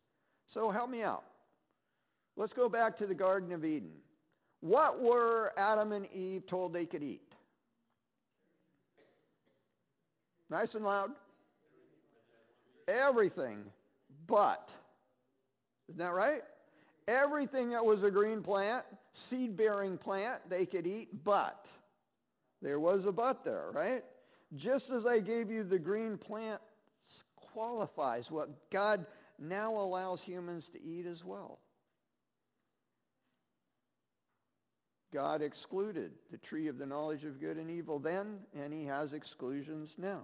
so 0.47 0.71
help 0.71 0.90
me 0.90 1.03
out. 1.03 1.25
Let's 2.38 2.55
go 2.55 2.68
back 2.68 2.96
to 2.98 3.07
the 3.07 3.14
Garden 3.14 3.53
of 3.53 3.64
Eden. 3.64 3.90
What 4.61 5.03
were 5.03 5.53
Adam 5.59 5.92
and 5.92 6.07
Eve 6.12 6.46
told 6.46 6.72
they 6.72 6.87
could 6.87 7.03
eat? 7.03 7.35
Nice 10.48 10.74
and 10.74 10.85
loud. 10.85 11.11
Everything 12.87 13.64
but. 14.27 14.70
Isn't 15.88 15.98
that 15.98 16.14
right? 16.14 16.42
Everything 17.07 17.70
that 17.70 17.85
was 17.85 18.03
a 18.03 18.11
green 18.11 18.42
plant, 18.42 18.85
seed-bearing 19.14 19.98
plant, 19.98 20.40
they 20.48 20.64
could 20.64 20.87
eat, 20.87 21.24
but. 21.24 21.66
There 22.62 22.81
was 22.81 23.05
a 23.05 23.12
but 23.12 23.44
there, 23.44 23.70
right? 23.72 24.05
just 24.57 24.90
as 24.90 25.07
I 25.07 25.18
gave 25.20 25.51
you 25.51 25.62
the 25.62 25.79
green 25.79 26.16
plant 26.16 26.61
qualifies 27.37 28.31
what 28.31 28.70
God 28.70 29.05
now 29.38 29.74
allows 29.74 30.20
humans 30.20 30.68
to 30.72 30.83
eat 30.83 31.07
as 31.07 31.24
well. 31.24 31.59
God 35.12 35.42
excluded 35.42 36.12
the 36.31 36.38
tree 36.38 36.68
of 36.68 36.79
the 36.79 36.87
knowledge 36.87 37.25
of 37.25 37.40
good 37.40 37.57
and 37.57 37.71
evil 37.71 37.99
then, 37.99 38.40
and 38.55 38.73
he 38.73 38.85
has 38.85 39.14
exclusions 39.14 39.94
now. 39.97 40.23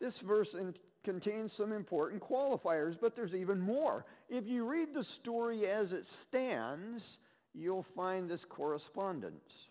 This 0.00 0.20
verse 0.20 0.54
in, 0.54 0.74
contains 1.04 1.52
some 1.52 1.72
important 1.72 2.22
qualifiers, 2.22 2.96
but 3.00 3.14
there's 3.14 3.34
even 3.34 3.60
more. 3.60 4.04
If 4.28 4.48
you 4.48 4.64
read 4.64 4.94
the 4.94 5.04
story 5.04 5.66
as 5.66 5.92
it 5.92 6.08
stands, 6.08 7.18
you'll 7.54 7.84
find 7.84 8.28
this 8.28 8.44
correspondence. 8.44 9.70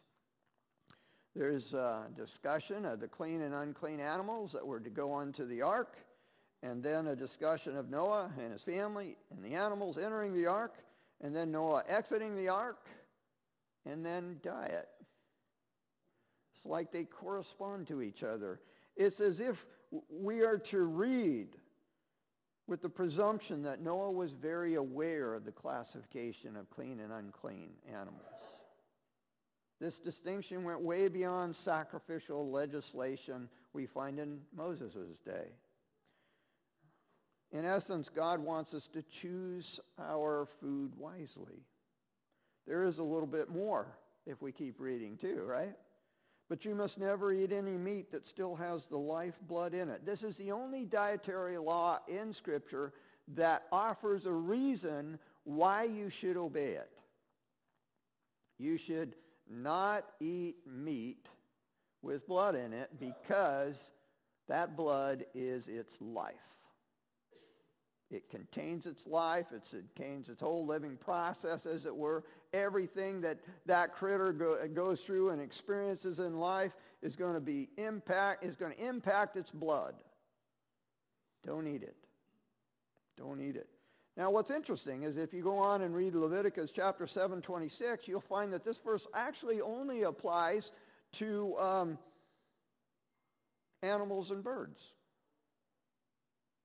There's 1.36 1.74
a 1.74 2.08
discussion 2.16 2.86
of 2.86 3.00
the 3.00 3.08
clean 3.08 3.42
and 3.42 3.54
unclean 3.54 4.00
animals 4.00 4.52
that 4.54 4.66
were 4.66 4.80
to 4.80 4.90
go 4.90 5.12
onto 5.12 5.46
the 5.46 5.64
ark, 5.64 5.98
and 6.62 6.82
then 6.82 7.08
a 7.08 7.16
discussion 7.16 7.76
of 7.76 7.90
Noah 7.90 8.32
and 8.40 8.54
his 8.54 8.62
family 8.62 9.18
and 9.32 9.44
the 9.44 9.56
animals 9.56 9.98
entering 9.98 10.34
the 10.34 10.46
ark, 10.46 10.76
and 11.22 11.36
then 11.36 11.52
Noah 11.52 11.84
exiting 11.88 12.36
the 12.36 12.50
ark, 12.50 12.88
and 13.86 14.06
then 14.06 14.38
diet. 14.44 14.90
It's 16.56 16.66
like 16.66 16.92
they 16.92 17.04
correspond 17.04 17.88
to 17.88 18.02
each 18.02 18.24
other. 18.24 18.60
It's 18.96 19.20
as 19.20 19.40
if 19.40 19.66
we 20.10 20.44
are 20.44 20.58
to 20.58 20.84
read 20.84 21.58
with 22.68 22.82
the 22.82 22.90
presumption 22.90 23.64
that 23.64 23.82
Noah 23.82 24.12
was 24.12 24.34
very 24.34 24.76
aware 24.76 25.34
of 25.34 25.44
the 25.44 25.52
classification 25.52 26.56
of 26.56 26.70
clean 26.70 27.00
and 27.00 27.12
unclean 27.12 27.72
animals. 27.92 28.22
This 29.82 29.98
distinction 29.98 30.64
went 30.64 30.80
way 30.80 31.10
beyond 31.10 31.56
sacrificial 31.56 32.50
legislation 32.50 33.50
we 33.74 33.86
find 33.86 34.18
in 34.18 34.40
Moses' 34.56 35.18
day. 35.26 35.48
In 37.52 37.66
essence, 37.66 38.10
God 38.10 38.40
wants 38.40 38.74
us 38.74 38.88
to 38.94 39.04
choose 39.04 39.80
our 40.00 40.48
food 40.60 40.94
wisely. 40.98 41.66
There 42.68 42.84
is 42.84 43.00
a 43.00 43.04
little 43.04 43.28
bit 43.28 43.50
more 43.50 43.88
if 44.26 44.42
we 44.42 44.52
keep 44.52 44.80
reading 44.80 45.18
too, 45.18 45.44
right? 45.46 45.76
But 46.50 46.66
you 46.66 46.76
must 46.76 46.98
never 46.98 47.34
eat 47.34 47.52
any 47.52 47.78
meat 47.78 48.12
that 48.12 48.28
still 48.28 48.56
has 48.56 48.86
the 48.86 48.98
life 48.98 49.40
blood 49.48 49.74
in 49.74 49.90
it. 49.90 50.06
This 50.06 50.24
is 50.24 50.38
the 50.38 50.52
only 50.52 50.86
dietary 50.86 51.58
law 51.58 52.00
in 52.08 52.34
Scripture 52.34 52.94
that 53.36 53.64
offers 53.72 54.26
a 54.26 54.32
reason 54.32 55.18
why 55.46 55.84
you 55.84 56.10
should 56.10 56.38
obey 56.38 56.74
it. 56.74 56.92
You 58.60 58.78
should 58.78 59.16
not 59.50 60.06
eat 60.20 60.58
meat 60.68 61.28
with 62.02 62.28
blood 62.28 62.56
in 62.56 62.74
it 62.74 62.90
because 63.00 63.90
that 64.48 64.76
blood 64.76 65.26
is 65.34 65.68
its 65.68 65.96
life. 66.02 66.36
It 68.14 68.30
contains 68.30 68.86
its 68.86 69.08
life. 69.08 69.48
It 69.52 69.64
contains 69.70 70.30
its 70.30 70.40
whole 70.40 70.66
living 70.66 70.98
process, 70.98 71.66
as 71.66 71.86
it 71.86 71.96
were. 71.96 72.24
Everything 72.54 73.20
that 73.22 73.40
that 73.66 73.96
critter 73.96 74.32
go, 74.32 74.68
goes 74.68 75.02
through 75.02 75.30
and 75.30 75.42
experiences 75.42 76.20
in 76.20 76.40
life 76.40 76.74
is 77.02 77.16
going 77.16 77.34
to 77.34 77.42
be 77.42 77.70
impact 77.78 78.44
is 78.44 78.56
going 78.56 78.74
to 78.74 78.88
impact 78.88 79.36
its 79.36 79.50
blood. 79.50 79.96
Don't 81.46 81.68
eat 81.68 81.82
it. 81.82 81.96
Don't 83.18 83.42
eat 83.42 83.56
it. 83.56 83.68
Now, 84.16 84.30
what's 84.30 84.52
interesting 84.52 85.04
is 85.04 85.18
if 85.18 85.34
you 85.34 85.42
go 85.42 85.58
on 85.58 85.82
and 85.82 85.96
read 85.96 86.14
Leviticus 86.14 86.70
chapter 86.74 87.08
7, 87.08 87.42
26, 87.42 88.08
you'll 88.08 88.22
find 88.22 88.54
that 88.54 88.64
this 88.64 88.78
verse 88.78 89.08
actually 89.16 89.60
only 89.60 90.04
applies 90.04 90.70
to 91.14 91.56
um, 91.58 91.98
animals 93.82 94.30
and 94.30 94.44
birds. 94.44 94.94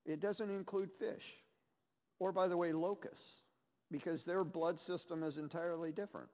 It 0.08 0.20
doesn't 0.20 0.50
include 0.50 0.90
fish 0.98 1.24
or, 2.18 2.32
by 2.32 2.48
the 2.48 2.56
way, 2.56 2.72
locusts 2.72 3.42
because 3.90 4.24
their 4.24 4.42
blood 4.42 4.80
system 4.80 5.22
is 5.22 5.36
entirely 5.36 5.92
different. 5.92 6.30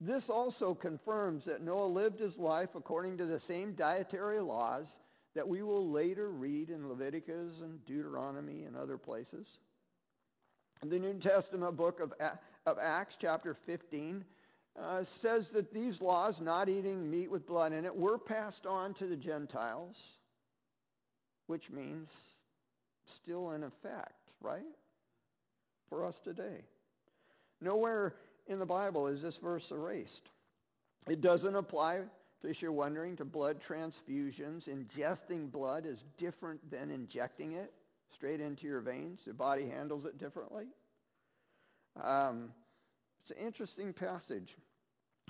This 0.00 0.30
also 0.30 0.74
confirms 0.74 1.44
that 1.44 1.62
Noah 1.62 1.86
lived 1.86 2.18
his 2.18 2.38
life 2.38 2.74
according 2.74 3.18
to 3.18 3.26
the 3.26 3.38
same 3.38 3.74
dietary 3.74 4.40
laws 4.40 4.96
that 5.34 5.46
we 5.46 5.62
will 5.62 5.90
later 5.90 6.30
read 6.30 6.70
in 6.70 6.88
Leviticus 6.88 7.60
and 7.60 7.84
Deuteronomy 7.86 8.64
and 8.64 8.76
other 8.76 8.98
places. 8.98 9.46
The 10.84 10.98
New 10.98 11.14
Testament 11.14 11.76
book 11.76 12.00
of, 12.00 12.12
of 12.66 12.78
Acts, 12.80 13.16
chapter 13.20 13.54
15, 13.54 14.24
uh, 14.80 15.04
says 15.04 15.50
that 15.50 15.72
these 15.72 16.00
laws, 16.00 16.40
not 16.40 16.68
eating 16.68 17.08
meat 17.08 17.30
with 17.30 17.46
blood 17.46 17.72
in 17.72 17.84
it, 17.84 17.94
were 17.94 18.18
passed 18.18 18.66
on 18.66 18.94
to 18.94 19.06
the 19.06 19.16
Gentiles 19.16 19.96
which 21.46 21.70
means 21.70 22.10
still 23.06 23.52
in 23.52 23.64
effect, 23.64 24.30
right? 24.40 24.62
For 25.88 26.04
us 26.04 26.18
today. 26.18 26.64
Nowhere 27.60 28.14
in 28.46 28.58
the 28.58 28.66
Bible 28.66 29.06
is 29.06 29.22
this 29.22 29.36
verse 29.36 29.70
erased. 29.70 30.30
It 31.08 31.20
doesn't 31.20 31.54
apply, 31.54 32.00
in 32.42 32.62
you're 32.62 32.72
wondering, 32.72 33.16
to 33.16 33.24
blood 33.24 33.58
transfusions. 33.60 34.68
Ingesting 34.68 35.50
blood 35.50 35.86
is 35.86 36.04
different 36.16 36.70
than 36.70 36.90
injecting 36.90 37.52
it 37.52 37.72
straight 38.12 38.40
into 38.40 38.66
your 38.66 38.80
veins. 38.80 39.20
Your 39.24 39.34
body 39.34 39.68
handles 39.68 40.04
it 40.04 40.18
differently. 40.18 40.66
Um, 42.02 42.52
it's 43.22 43.38
an 43.38 43.44
interesting 43.44 43.92
passage. 43.92 44.56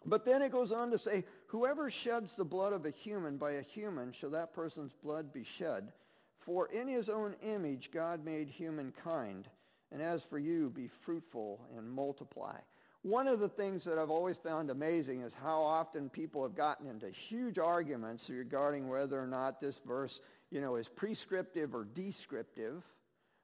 But 0.05 0.25
then 0.25 0.43
it 0.43 0.51
goes 0.51 0.73
on 0.73 0.91
to 0.91 0.99
say, 0.99 1.25
whoever 1.47 1.91
sheds 1.91 2.35
the 2.35 2.45
blood 2.45 2.73
of 2.73 2.87
a 2.87 2.91
human 2.91 3.37
by 3.37 3.53
a 3.53 3.63
human 3.63 4.13
shall 4.13 4.31
that 4.31 4.53
person's 4.53 4.93
blood 4.93 5.33
be 5.33 5.45
shed. 5.45 5.93
For 6.45 6.67
in 6.69 6.89
his 6.89 7.09
own 7.09 7.35
image 7.43 7.91
God 7.93 8.25
made 8.25 8.49
humankind, 8.49 9.49
and 9.93 10.03
as 10.03 10.23
for 10.25 10.39
you, 10.39 10.71
be 10.71 10.89
fruitful 10.89 11.61
and 11.77 11.91
multiply. 11.91 12.57
One 13.03 13.27
of 13.27 13.41
the 13.41 13.49
things 13.49 13.85
that 13.85 13.99
I've 13.99 14.11
always 14.11 14.37
found 14.37 14.71
amazing 14.71 15.23
is 15.23 15.33
how 15.33 15.61
often 15.61 16.09
people 16.09 16.43
have 16.45 16.55
gotten 16.55 16.87
into 16.87 17.11
huge 17.11 17.59
arguments 17.59 18.31
regarding 18.31 18.89
whether 18.89 19.21
or 19.21 19.27
not 19.27 19.61
this 19.61 19.81
verse, 19.85 20.21
you 20.51 20.61
know, 20.61 20.77
is 20.77 20.89
prescriptive 20.89 21.75
or 21.75 21.85
descriptive. 21.85 22.85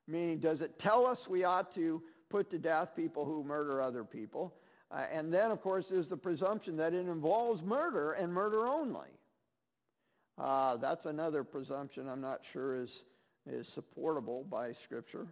Meaning, 0.07 0.39
does 0.39 0.63
it 0.63 0.79
tell 0.79 1.09
us 1.09 1.29
we 1.29 1.45
ought 1.45 1.75
to 1.75 2.03
put 2.29 2.51
to 2.51 2.59
death 2.59 2.95
people 2.95 3.25
who 3.25 3.43
murder 3.43 3.83
other 3.83 4.05
people? 4.05 4.55
Uh, 4.91 5.05
and 5.13 5.33
then, 5.33 5.51
of 5.51 5.61
course, 5.61 5.89
there's 5.89 6.07
the 6.07 6.17
presumption 6.17 6.77
that 6.77 6.95
it 6.95 7.07
involves 7.09 7.63
murder 7.63 8.13
and 8.13 8.33
murder 8.33 8.69
only. 8.69 9.09
Uh, 10.39 10.77
that's 10.77 11.07
another 11.07 11.43
presumption 11.43 12.09
I'm 12.09 12.21
not 12.21 12.43
sure 12.53 12.77
is, 12.77 13.03
is 13.51 13.67
supportable 13.67 14.45
by 14.45 14.73
Scripture. 14.73 15.27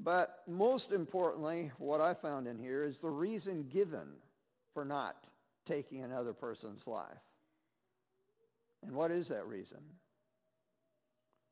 But 0.00 0.42
most 0.46 0.92
importantly, 0.92 1.72
what 1.78 2.00
I 2.00 2.14
found 2.14 2.46
in 2.46 2.58
here 2.58 2.82
is 2.82 2.98
the 2.98 3.10
reason 3.10 3.66
given 3.70 4.08
for 4.72 4.84
not 4.84 5.16
taking 5.66 6.02
another 6.02 6.32
person's 6.32 6.86
life. 6.86 7.06
And 8.82 8.94
what 8.94 9.10
is 9.10 9.28
that 9.28 9.46
reason? 9.46 9.78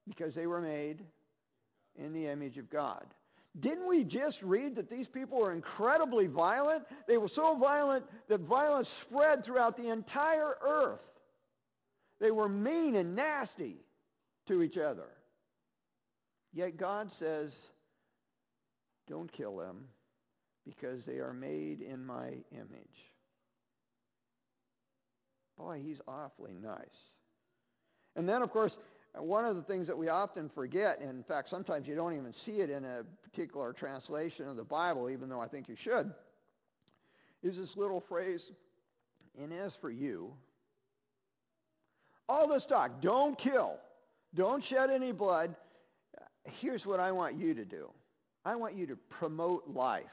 Because 0.07 0.35
they 0.35 0.47
were 0.47 0.61
made 0.61 1.03
in 1.97 2.13
the 2.13 2.27
image 2.27 2.59
of 2.59 2.71
God. 2.71 3.07
Didn't 3.59 3.89
we 3.89 4.05
just 4.05 4.43
read 4.43 4.77
that 4.77 4.91
these 4.91 5.09
people 5.09 5.39
were 5.39 5.53
incredibly 5.53 6.27
violent? 6.27 6.85
They 7.07 7.19
were 7.19 7.29
so 7.29 7.57
violent 7.57 8.05
that 8.29 8.41
violence 8.41 8.89
spread 8.89 9.45
throughout 9.45 9.77
the 9.77 9.91
entire 9.91 10.57
earth. 10.61 11.14
They 12.25 12.31
were 12.31 12.49
mean 12.49 12.97
and 12.97 13.15
nasty 13.15 13.77
to 14.47 14.63
each 14.63 14.79
other. 14.79 15.09
Yet 16.55 16.79
God 16.79 17.13
says, 17.13 17.55
don't 19.07 19.31
kill 19.31 19.59
them 19.59 19.85
because 20.65 21.05
they 21.05 21.19
are 21.19 21.35
made 21.35 21.83
in 21.83 22.03
my 22.03 22.29
image. 22.51 23.13
Boy, 25.59 25.83
he's 25.85 26.01
awfully 26.09 26.57
nice. 26.59 26.79
And 28.17 28.27
then, 28.27 28.41
of 28.41 28.51
course, 28.51 28.79
one 29.19 29.45
of 29.45 29.57
the 29.57 29.63
things 29.63 29.87
that 29.89 29.99
we 29.99 30.09
often 30.09 30.49
forget, 30.49 31.01
and 31.03 31.11
in 31.11 31.25
fact, 31.25 31.51
sometimes 31.51 31.87
you 31.87 31.95
don't 31.95 32.15
even 32.15 32.33
see 32.33 32.61
it 32.61 32.71
in 32.71 32.87
a 32.87 33.05
particular 33.23 33.75
translation 33.75 34.49
of 34.49 34.57
the 34.57 34.65
Bible, 34.65 35.11
even 35.11 35.29
though 35.29 35.43
I 35.43 35.49
think 35.49 35.69
you 35.69 35.77
should, 35.77 36.11
is 37.43 37.59
this 37.59 37.77
little 37.77 38.01
phrase, 38.01 38.51
and 39.39 39.53
as 39.53 39.77
for 39.77 39.91
you, 39.91 40.33
all 42.29 42.49
this 42.49 42.65
talk, 42.65 43.01
don't 43.01 43.39
kill, 43.39 43.79
don't 44.35 44.63
shed 44.63 44.91
any 44.91 45.13
blood. 45.13 45.55
Here's 46.45 46.85
what 46.85 47.01
I 47.01 47.13
want 47.13 47.37
you 47.37 47.55
to 47.55 47.65
do. 47.65 47.91
I 48.45 48.57
want 48.57 48.75
you 48.75 48.87
to 48.89 48.97
promote 48.97 49.69
life. 49.69 50.05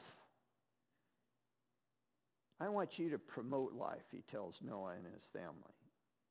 I 2.60 2.70
want 2.70 3.00
you 3.00 3.10
to 3.10 3.18
promote 3.18 3.74
life, 3.74 4.04
he 4.12 4.22
tells 4.30 4.56
Noah 4.62 4.94
and 4.96 5.06
his 5.06 5.24
family 5.34 5.56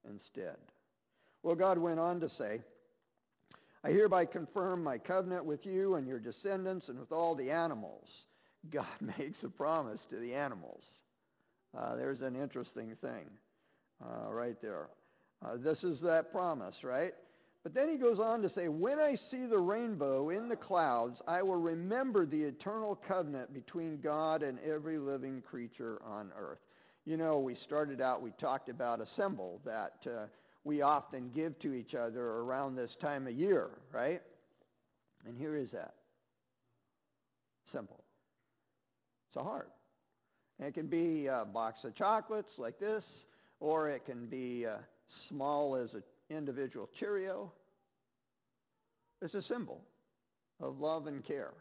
instead. 0.08 0.56
Well, 1.42 1.56
God 1.56 1.76
went 1.76 1.98
on 1.98 2.20
to 2.20 2.28
say, 2.28 2.60
I 3.82 3.90
hereby 3.90 4.26
confirm 4.26 4.84
my 4.84 4.98
covenant 4.98 5.44
with 5.44 5.66
you 5.66 5.96
and 5.96 6.06
your 6.06 6.18
descendants 6.18 6.88
and 6.88 6.98
with 6.98 7.12
all 7.12 7.34
the 7.34 7.50
animals. 7.50 8.26
God 8.68 8.86
makes 9.18 9.42
a 9.42 9.48
promise 9.48 10.04
to 10.10 10.16
the 10.16 10.34
animals. 10.34 10.84
Uh, 11.76 11.96
there's 11.96 12.22
an 12.22 12.36
interesting 12.36 12.94
thing 12.96 13.24
uh, 14.04 14.30
right 14.30 14.60
there. 14.60 14.88
Uh, 15.44 15.56
this 15.56 15.84
is 15.84 16.00
that 16.00 16.32
promise, 16.32 16.84
right? 16.84 17.12
But 17.62 17.74
then 17.74 17.90
he 17.90 17.96
goes 17.96 18.20
on 18.20 18.40
to 18.42 18.48
say, 18.48 18.68
when 18.68 18.98
I 18.98 19.14
see 19.14 19.44
the 19.44 19.58
rainbow 19.58 20.30
in 20.30 20.48
the 20.48 20.56
clouds, 20.56 21.20
I 21.28 21.42
will 21.42 21.56
remember 21.56 22.24
the 22.24 22.42
eternal 22.42 22.96
covenant 22.96 23.52
between 23.52 24.00
God 24.00 24.42
and 24.42 24.58
every 24.60 24.98
living 24.98 25.42
creature 25.42 26.00
on 26.04 26.30
earth. 26.38 26.60
You 27.04 27.16
know, 27.16 27.38
we 27.38 27.54
started 27.54 28.00
out, 28.00 28.22
we 28.22 28.30
talked 28.32 28.68
about 28.68 29.00
a 29.00 29.06
symbol 29.06 29.60
that 29.64 30.06
uh, 30.06 30.26
we 30.64 30.82
often 30.82 31.30
give 31.34 31.58
to 31.60 31.74
each 31.74 31.94
other 31.94 32.22
around 32.22 32.76
this 32.76 32.94
time 32.94 33.26
of 33.26 33.32
year, 33.32 33.70
right? 33.92 34.22
And 35.26 35.36
here 35.36 35.56
is 35.56 35.72
that. 35.72 35.94
Simple. 37.70 38.04
It's 39.28 39.36
a 39.36 39.44
heart. 39.44 39.70
And 40.58 40.68
it 40.68 40.74
can 40.74 40.86
be 40.86 41.26
a 41.26 41.44
box 41.44 41.84
of 41.84 41.94
chocolates 41.94 42.58
like 42.58 42.78
this, 42.78 43.24
or 43.60 43.88
it 43.88 44.04
can 44.04 44.26
be 44.26 44.66
uh, 44.66 44.76
small 45.10 45.76
as 45.76 45.94
an 45.94 46.02
individual 46.28 46.88
Cheerio. 46.92 47.52
It's 49.22 49.34
a 49.34 49.42
symbol 49.42 49.82
of 50.60 50.80
love 50.80 51.06
and 51.06 51.24
care. 51.24 51.52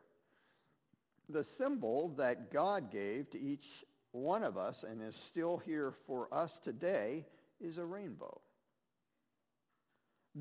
The 1.30 1.44
symbol 1.44 2.10
that 2.18 2.52
God 2.52 2.92
gave 2.92 3.30
to 3.32 3.40
each 3.40 3.66
one 4.12 4.44
of 4.44 4.58
us 4.58 4.84
and 4.84 5.02
is 5.02 5.16
still 5.16 5.58
here 5.58 5.94
for 6.08 6.28
us 6.34 6.60
today 6.64 7.26
is 7.62 7.78
a 7.78 7.86
rainbow. 7.86 8.40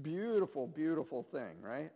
Beautiful, 0.02 0.66
beautiful 0.66 1.22
thing, 1.22 1.60
right? 1.60 1.90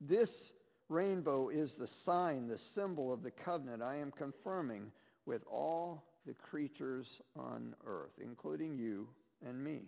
This 0.00 0.52
rainbow 0.88 1.48
is 1.48 1.74
the 1.74 1.86
sign, 1.86 2.48
the 2.48 2.58
symbol 2.58 3.12
of 3.12 3.22
the 3.22 3.30
covenant 3.30 3.82
I 3.82 3.96
am 3.96 4.10
confirming 4.10 4.90
with 5.26 5.42
all 5.50 6.04
the 6.26 6.34
creatures 6.34 7.20
on 7.36 7.74
earth, 7.86 8.12
including 8.22 8.78
you 8.78 9.08
and 9.46 9.62
me. 9.62 9.82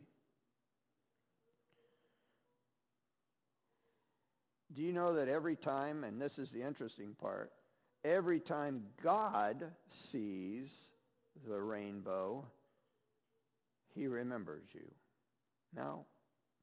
Do 4.74 4.82
you 4.82 4.92
know 4.92 5.08
that 5.14 5.28
every 5.28 5.56
time, 5.56 6.04
and 6.04 6.20
this 6.20 6.38
is 6.38 6.50
the 6.50 6.62
interesting 6.62 7.14
part, 7.20 7.52
every 8.04 8.40
time 8.40 8.82
God 9.02 9.64
sees 9.88 10.74
the 11.48 11.60
rainbow, 11.60 12.44
he 13.94 14.06
remembers 14.06 14.64
you. 14.72 14.90
Now, 15.74 16.04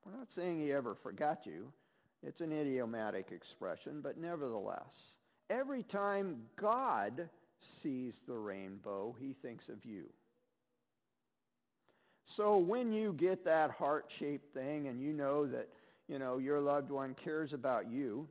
we're 0.06 0.18
not 0.18 0.32
saying 0.32 0.60
he 0.60 0.74
ever 0.74 0.95
forgot 0.95 1.45
you. 1.45 1.72
It's 2.22 2.41
an 2.41 2.51
idiomatic 2.51 3.32
expression, 3.32 4.01
but 4.01 4.18
nevertheless, 4.18 5.14
every 5.49 5.84
time 5.84 6.43
God 6.56 7.30
sees 7.60 8.20
the 8.28 8.38
rainbow, 8.38 9.16
he 9.20 9.34
thinks 9.34 9.70
of 9.70 9.84
you. 9.86 10.06
So 12.26 12.58
when 12.58 12.93
you 12.93 13.14
get 13.14 13.45
that 13.45 13.72
heart-shaped 13.72 14.54
thing 14.54 14.88
and 14.88 15.01
you 15.01 15.14
know 15.14 15.45
that, 15.47 15.70
you 16.08 16.20
know, 16.20 16.38
your 16.38 16.60
loved 16.60 16.91
one 16.91 17.14
cares 17.14 17.54
about 17.54 17.89
you, 17.89 18.28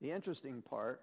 the 0.00 0.10
interesting 0.10 0.62
part 0.62 1.02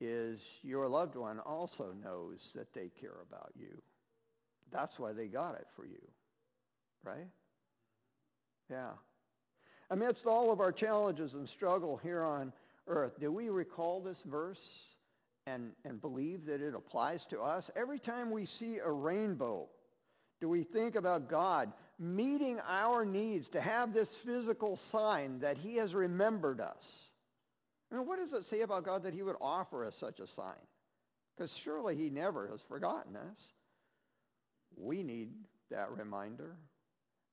is 0.00 0.44
your 0.62 0.88
loved 0.88 1.16
one 1.16 1.38
also 1.40 1.94
knows 2.02 2.52
that 2.54 2.72
they 2.74 2.90
care 3.00 3.18
about 3.28 3.52
you. 3.58 3.80
That's 4.72 4.98
why 4.98 5.12
they 5.12 5.26
got 5.26 5.54
it 5.54 5.66
for 5.74 5.86
you, 5.86 6.02
right? 7.04 7.28
Yeah. 8.70 8.90
Amidst 9.90 10.26
all 10.26 10.50
of 10.50 10.60
our 10.60 10.72
challenges 10.72 11.34
and 11.34 11.48
struggle 11.48 11.98
here 12.02 12.24
on 12.24 12.52
earth, 12.88 13.20
do 13.20 13.30
we 13.30 13.48
recall 13.48 14.00
this 14.00 14.22
verse 14.26 14.60
and, 15.46 15.70
and 15.84 16.00
believe 16.00 16.44
that 16.46 16.60
it 16.60 16.74
applies 16.74 17.24
to 17.26 17.40
us? 17.40 17.70
Every 17.76 18.00
time 18.00 18.30
we 18.30 18.44
see 18.44 18.78
a 18.78 18.90
rainbow, 18.90 19.68
do 20.40 20.48
we 20.48 20.64
think 20.64 20.96
about 20.96 21.30
God 21.30 21.72
meeting 21.98 22.60
our 22.68 23.04
needs 23.04 23.48
to 23.50 23.60
have 23.60 23.92
this 23.92 24.14
physical 24.14 24.76
sign 24.76 25.38
that 25.40 25.58
he 25.58 25.76
has 25.76 25.94
remembered 25.94 26.60
us? 26.60 27.10
I 27.90 27.96
mean, 27.96 28.06
what 28.06 28.18
does 28.18 28.32
it 28.32 28.48
say 28.48 28.62
about 28.62 28.84
God 28.84 29.02
that 29.04 29.14
he 29.14 29.22
would 29.22 29.36
offer 29.40 29.84
us 29.84 29.94
such 29.98 30.20
a 30.20 30.26
sign? 30.26 30.54
Because 31.36 31.54
surely 31.56 31.96
he 31.96 32.10
never 32.10 32.48
has 32.48 32.60
forgotten 32.62 33.16
us. 33.16 33.40
We 34.76 35.02
need 35.02 35.30
that 35.70 35.90
reminder. 35.96 36.56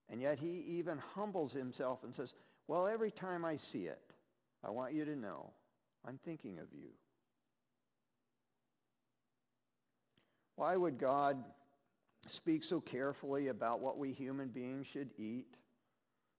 And 0.09 0.21
yet 0.21 0.37
he 0.39 0.63
even 0.77 0.97
humbles 0.97 1.53
himself 1.53 2.03
and 2.03 2.13
says, 2.13 2.33
well, 2.67 2.87
every 2.87 3.11
time 3.11 3.43
I 3.43 3.57
see 3.57 3.85
it, 3.85 4.01
I 4.63 4.69
want 4.69 4.93
you 4.93 5.05
to 5.05 5.15
know 5.15 5.51
I'm 6.07 6.19
thinking 6.23 6.59
of 6.59 6.67
you. 6.71 6.89
Why 10.55 10.77
would 10.77 10.99
God 10.99 11.43
speak 12.27 12.63
so 12.63 12.79
carefully 12.79 13.47
about 13.49 13.79
what 13.79 13.97
we 13.97 14.11
human 14.11 14.49
beings 14.49 14.87
should 14.87 15.11
eat? 15.17 15.55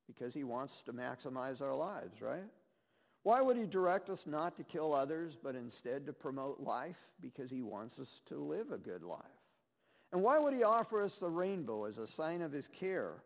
Because 0.07 0.35
he 0.35 0.45
wants 0.45 0.82
to 0.87 0.93
maximize 0.93 1.61
our 1.61 1.74
lives, 1.74 2.20
right? 2.20 2.45
Why 3.22 3.41
would 3.41 3.57
he 3.57 3.64
direct 3.64 4.11
us 4.11 4.24
not 4.26 4.57
to 4.59 4.64
kill 4.64 4.95
others, 4.95 5.35
but 5.43 5.55
instead 5.55 6.07
to 6.07 6.12
promote 6.12 6.61
life? 6.61 6.99
Because 7.20 7.51
he 7.51 7.62
wants 7.62 7.99
us 7.99 8.20
to 8.28 8.37
live 8.39 8.70
a 8.70 8.76
good 8.76 9.03
life. 9.03 9.22
And 10.12 10.22
why 10.22 10.39
would 10.39 10.55
he 10.55 10.62
offer 10.62 11.03
us 11.03 11.16
the 11.16 11.30
rainbow 11.30 11.87
as 11.87 11.97
a 11.97 12.07
sign 12.07 12.43
of 12.43 12.53
his 12.53 12.68
care? 12.68 13.22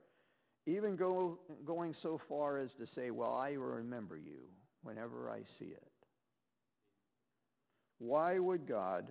Even 0.66 0.96
go, 0.96 1.38
going 1.64 1.94
so 1.94 2.16
far 2.28 2.58
as 2.58 2.72
to 2.74 2.86
say, 2.86 3.10
well, 3.10 3.34
I 3.34 3.52
remember 3.52 4.16
you 4.16 4.38
whenever 4.82 5.30
I 5.30 5.40
see 5.58 5.66
it. 5.66 5.82
Why 7.98 8.38
would 8.38 8.66
God 8.66 9.08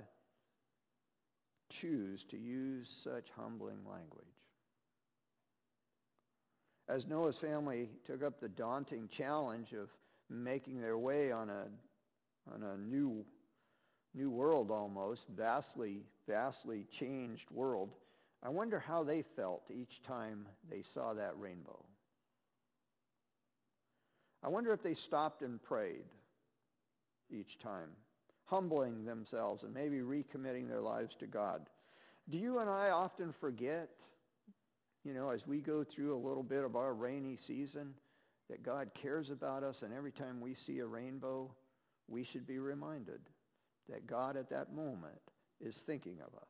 choose 1.70 2.24
to 2.30 2.38
use 2.38 2.90
such 3.04 3.28
humbling 3.36 3.80
language? 3.90 4.26
As 6.90 7.06
Noah's 7.06 7.38
family 7.38 7.90
took 8.06 8.24
up 8.24 8.40
the 8.40 8.50
daunting 8.50 9.10
challenge 9.10 9.74
of 9.74 9.90
making 10.30 10.82
their 10.82 10.98
way 10.98 11.32
on 11.32 11.50
a, 11.50 11.68
on 12.54 12.64
a 12.64 12.78
new, 12.78 13.26
new 14.14 14.30
world 14.30 14.72
almost, 14.72 15.28
vastly, 15.36 16.04
vastly 16.28 16.86
changed 16.92 17.52
world, 17.52 17.94
I 18.42 18.50
wonder 18.50 18.80
how 18.80 19.04
they 19.04 19.24
felt 19.36 19.64
each 19.70 20.02
time 20.04 20.46
they 20.70 20.84
saw 20.84 21.14
that 21.14 21.38
rainbow. 21.38 21.84
I 24.44 24.50
wonder 24.50 24.72
if 24.72 24.84
they 24.84 24.94
stopped 24.94 25.42
and 25.42 25.62
prayed 25.62 26.06
each 27.30 27.60
time, 27.60 27.90
humbling 28.48 29.06
themselves 29.06 29.64
and 29.64 29.74
maybe 29.74 29.98
recommitting 29.98 30.68
their 30.68 30.82
lives 30.82 31.16
to 31.20 31.28
God. 31.28 31.70
Do 32.30 32.38
you 32.38 32.60
and 32.60 32.70
I 32.70 32.90
often 32.90 33.34
forget, 33.40 33.90
you 35.04 35.14
know, 35.14 35.30
as 35.30 35.46
we 35.46 35.60
go 35.60 35.84
through 35.84 36.16
a 36.16 36.26
little 36.28 36.44
bit 36.44 36.64
of 36.64 36.76
our 36.76 36.94
rainy 36.94 37.38
season, 37.46 37.94
that 38.50 38.64
God 38.64 38.92
cares 39.02 39.30
about 39.30 39.64
us 39.64 39.82
and 39.82 39.94
every 39.94 40.12
time 40.12 40.40
we 40.40 40.56
see 40.56 40.80
a 40.80 40.86
rainbow, 40.86 41.54
we 42.08 42.24
should 42.24 42.48
be 42.48 42.60
reminded 42.60 43.20
that 43.90 44.08
God 44.08 44.38
at 44.38 44.50
that 44.50 44.74
moment 44.74 45.22
is 45.60 45.82
thinking 45.86 46.18
of 46.26 46.34
us. 46.34 46.48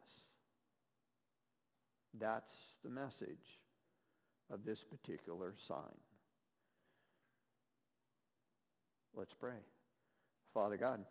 That's 2.20 2.56
the 2.84 2.90
message 2.90 3.60
of 4.52 4.64
this 4.64 4.84
particular 4.84 5.56
sign. 5.68 5.98
Let's 9.16 9.34
pray. 9.40 9.58
Father 10.54 10.78
God, 10.78 11.04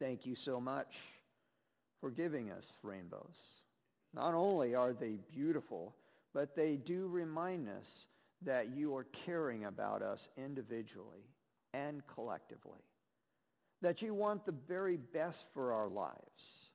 thank 0.00 0.26
you 0.26 0.34
so 0.34 0.60
much 0.60 0.92
for 2.00 2.10
giving 2.10 2.50
us 2.50 2.64
rainbows. 2.82 3.36
Not 4.12 4.34
only 4.34 4.74
are 4.74 4.92
they 4.92 5.18
beautiful, 5.32 5.94
but 6.34 6.56
they 6.56 6.76
do 6.76 7.06
remind 7.06 7.68
us 7.68 8.06
that 8.42 8.74
you 8.74 8.96
are 8.96 9.04
caring 9.04 9.66
about 9.66 10.02
us 10.02 10.28
individually 10.36 11.28
and 11.74 12.02
collectively. 12.06 12.80
That 13.82 14.02
you 14.02 14.14
want 14.14 14.44
the 14.44 14.54
very 14.66 14.96
best 14.96 15.44
for 15.54 15.72
our 15.72 15.88
lives 15.88 16.70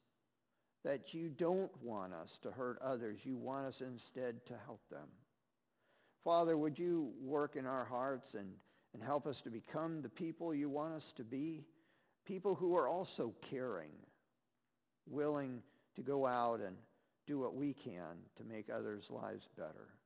that 0.86 1.15
you 1.15 1.30
don't 1.30 1.71
want 1.84 2.13
us 2.13 2.38
to 2.43 2.51
hurt 2.51 2.80
others. 2.82 3.19
You 3.23 3.36
want 3.38 3.65
us 3.65 3.82
instead 3.82 4.45
to 4.45 4.53
help 4.65 4.82
them. 4.91 5.07
Father, 6.23 6.55
would 6.57 6.78
you 6.78 7.11
work 7.19 7.55
in 7.55 7.65
our 7.65 7.86
hearts 7.86 8.36
and, 8.36 8.51
and 8.93 9.03
help 9.03 9.26
us 9.26 9.41
to 9.41 9.49
become 9.49 10.03
the 10.03 10.09
people 10.09 10.53
you 10.53 10.69
want 10.69 10.93
us 10.93 11.11
to 11.17 11.23
be? 11.23 11.65
People 12.26 12.55
who 12.55 12.76
are 12.76 12.88
also 12.88 13.34
caring, 13.49 13.91
willing 15.07 15.61
to 15.95 16.01
go 16.01 16.26
out 16.26 16.59
and 16.59 16.76
do 17.28 17.39
what 17.39 17.55
we 17.55 17.73
can 17.73 18.17
to 18.38 18.43
make 18.43 18.69
others' 18.69 19.09
lives 19.09 19.47
better. 19.57 19.89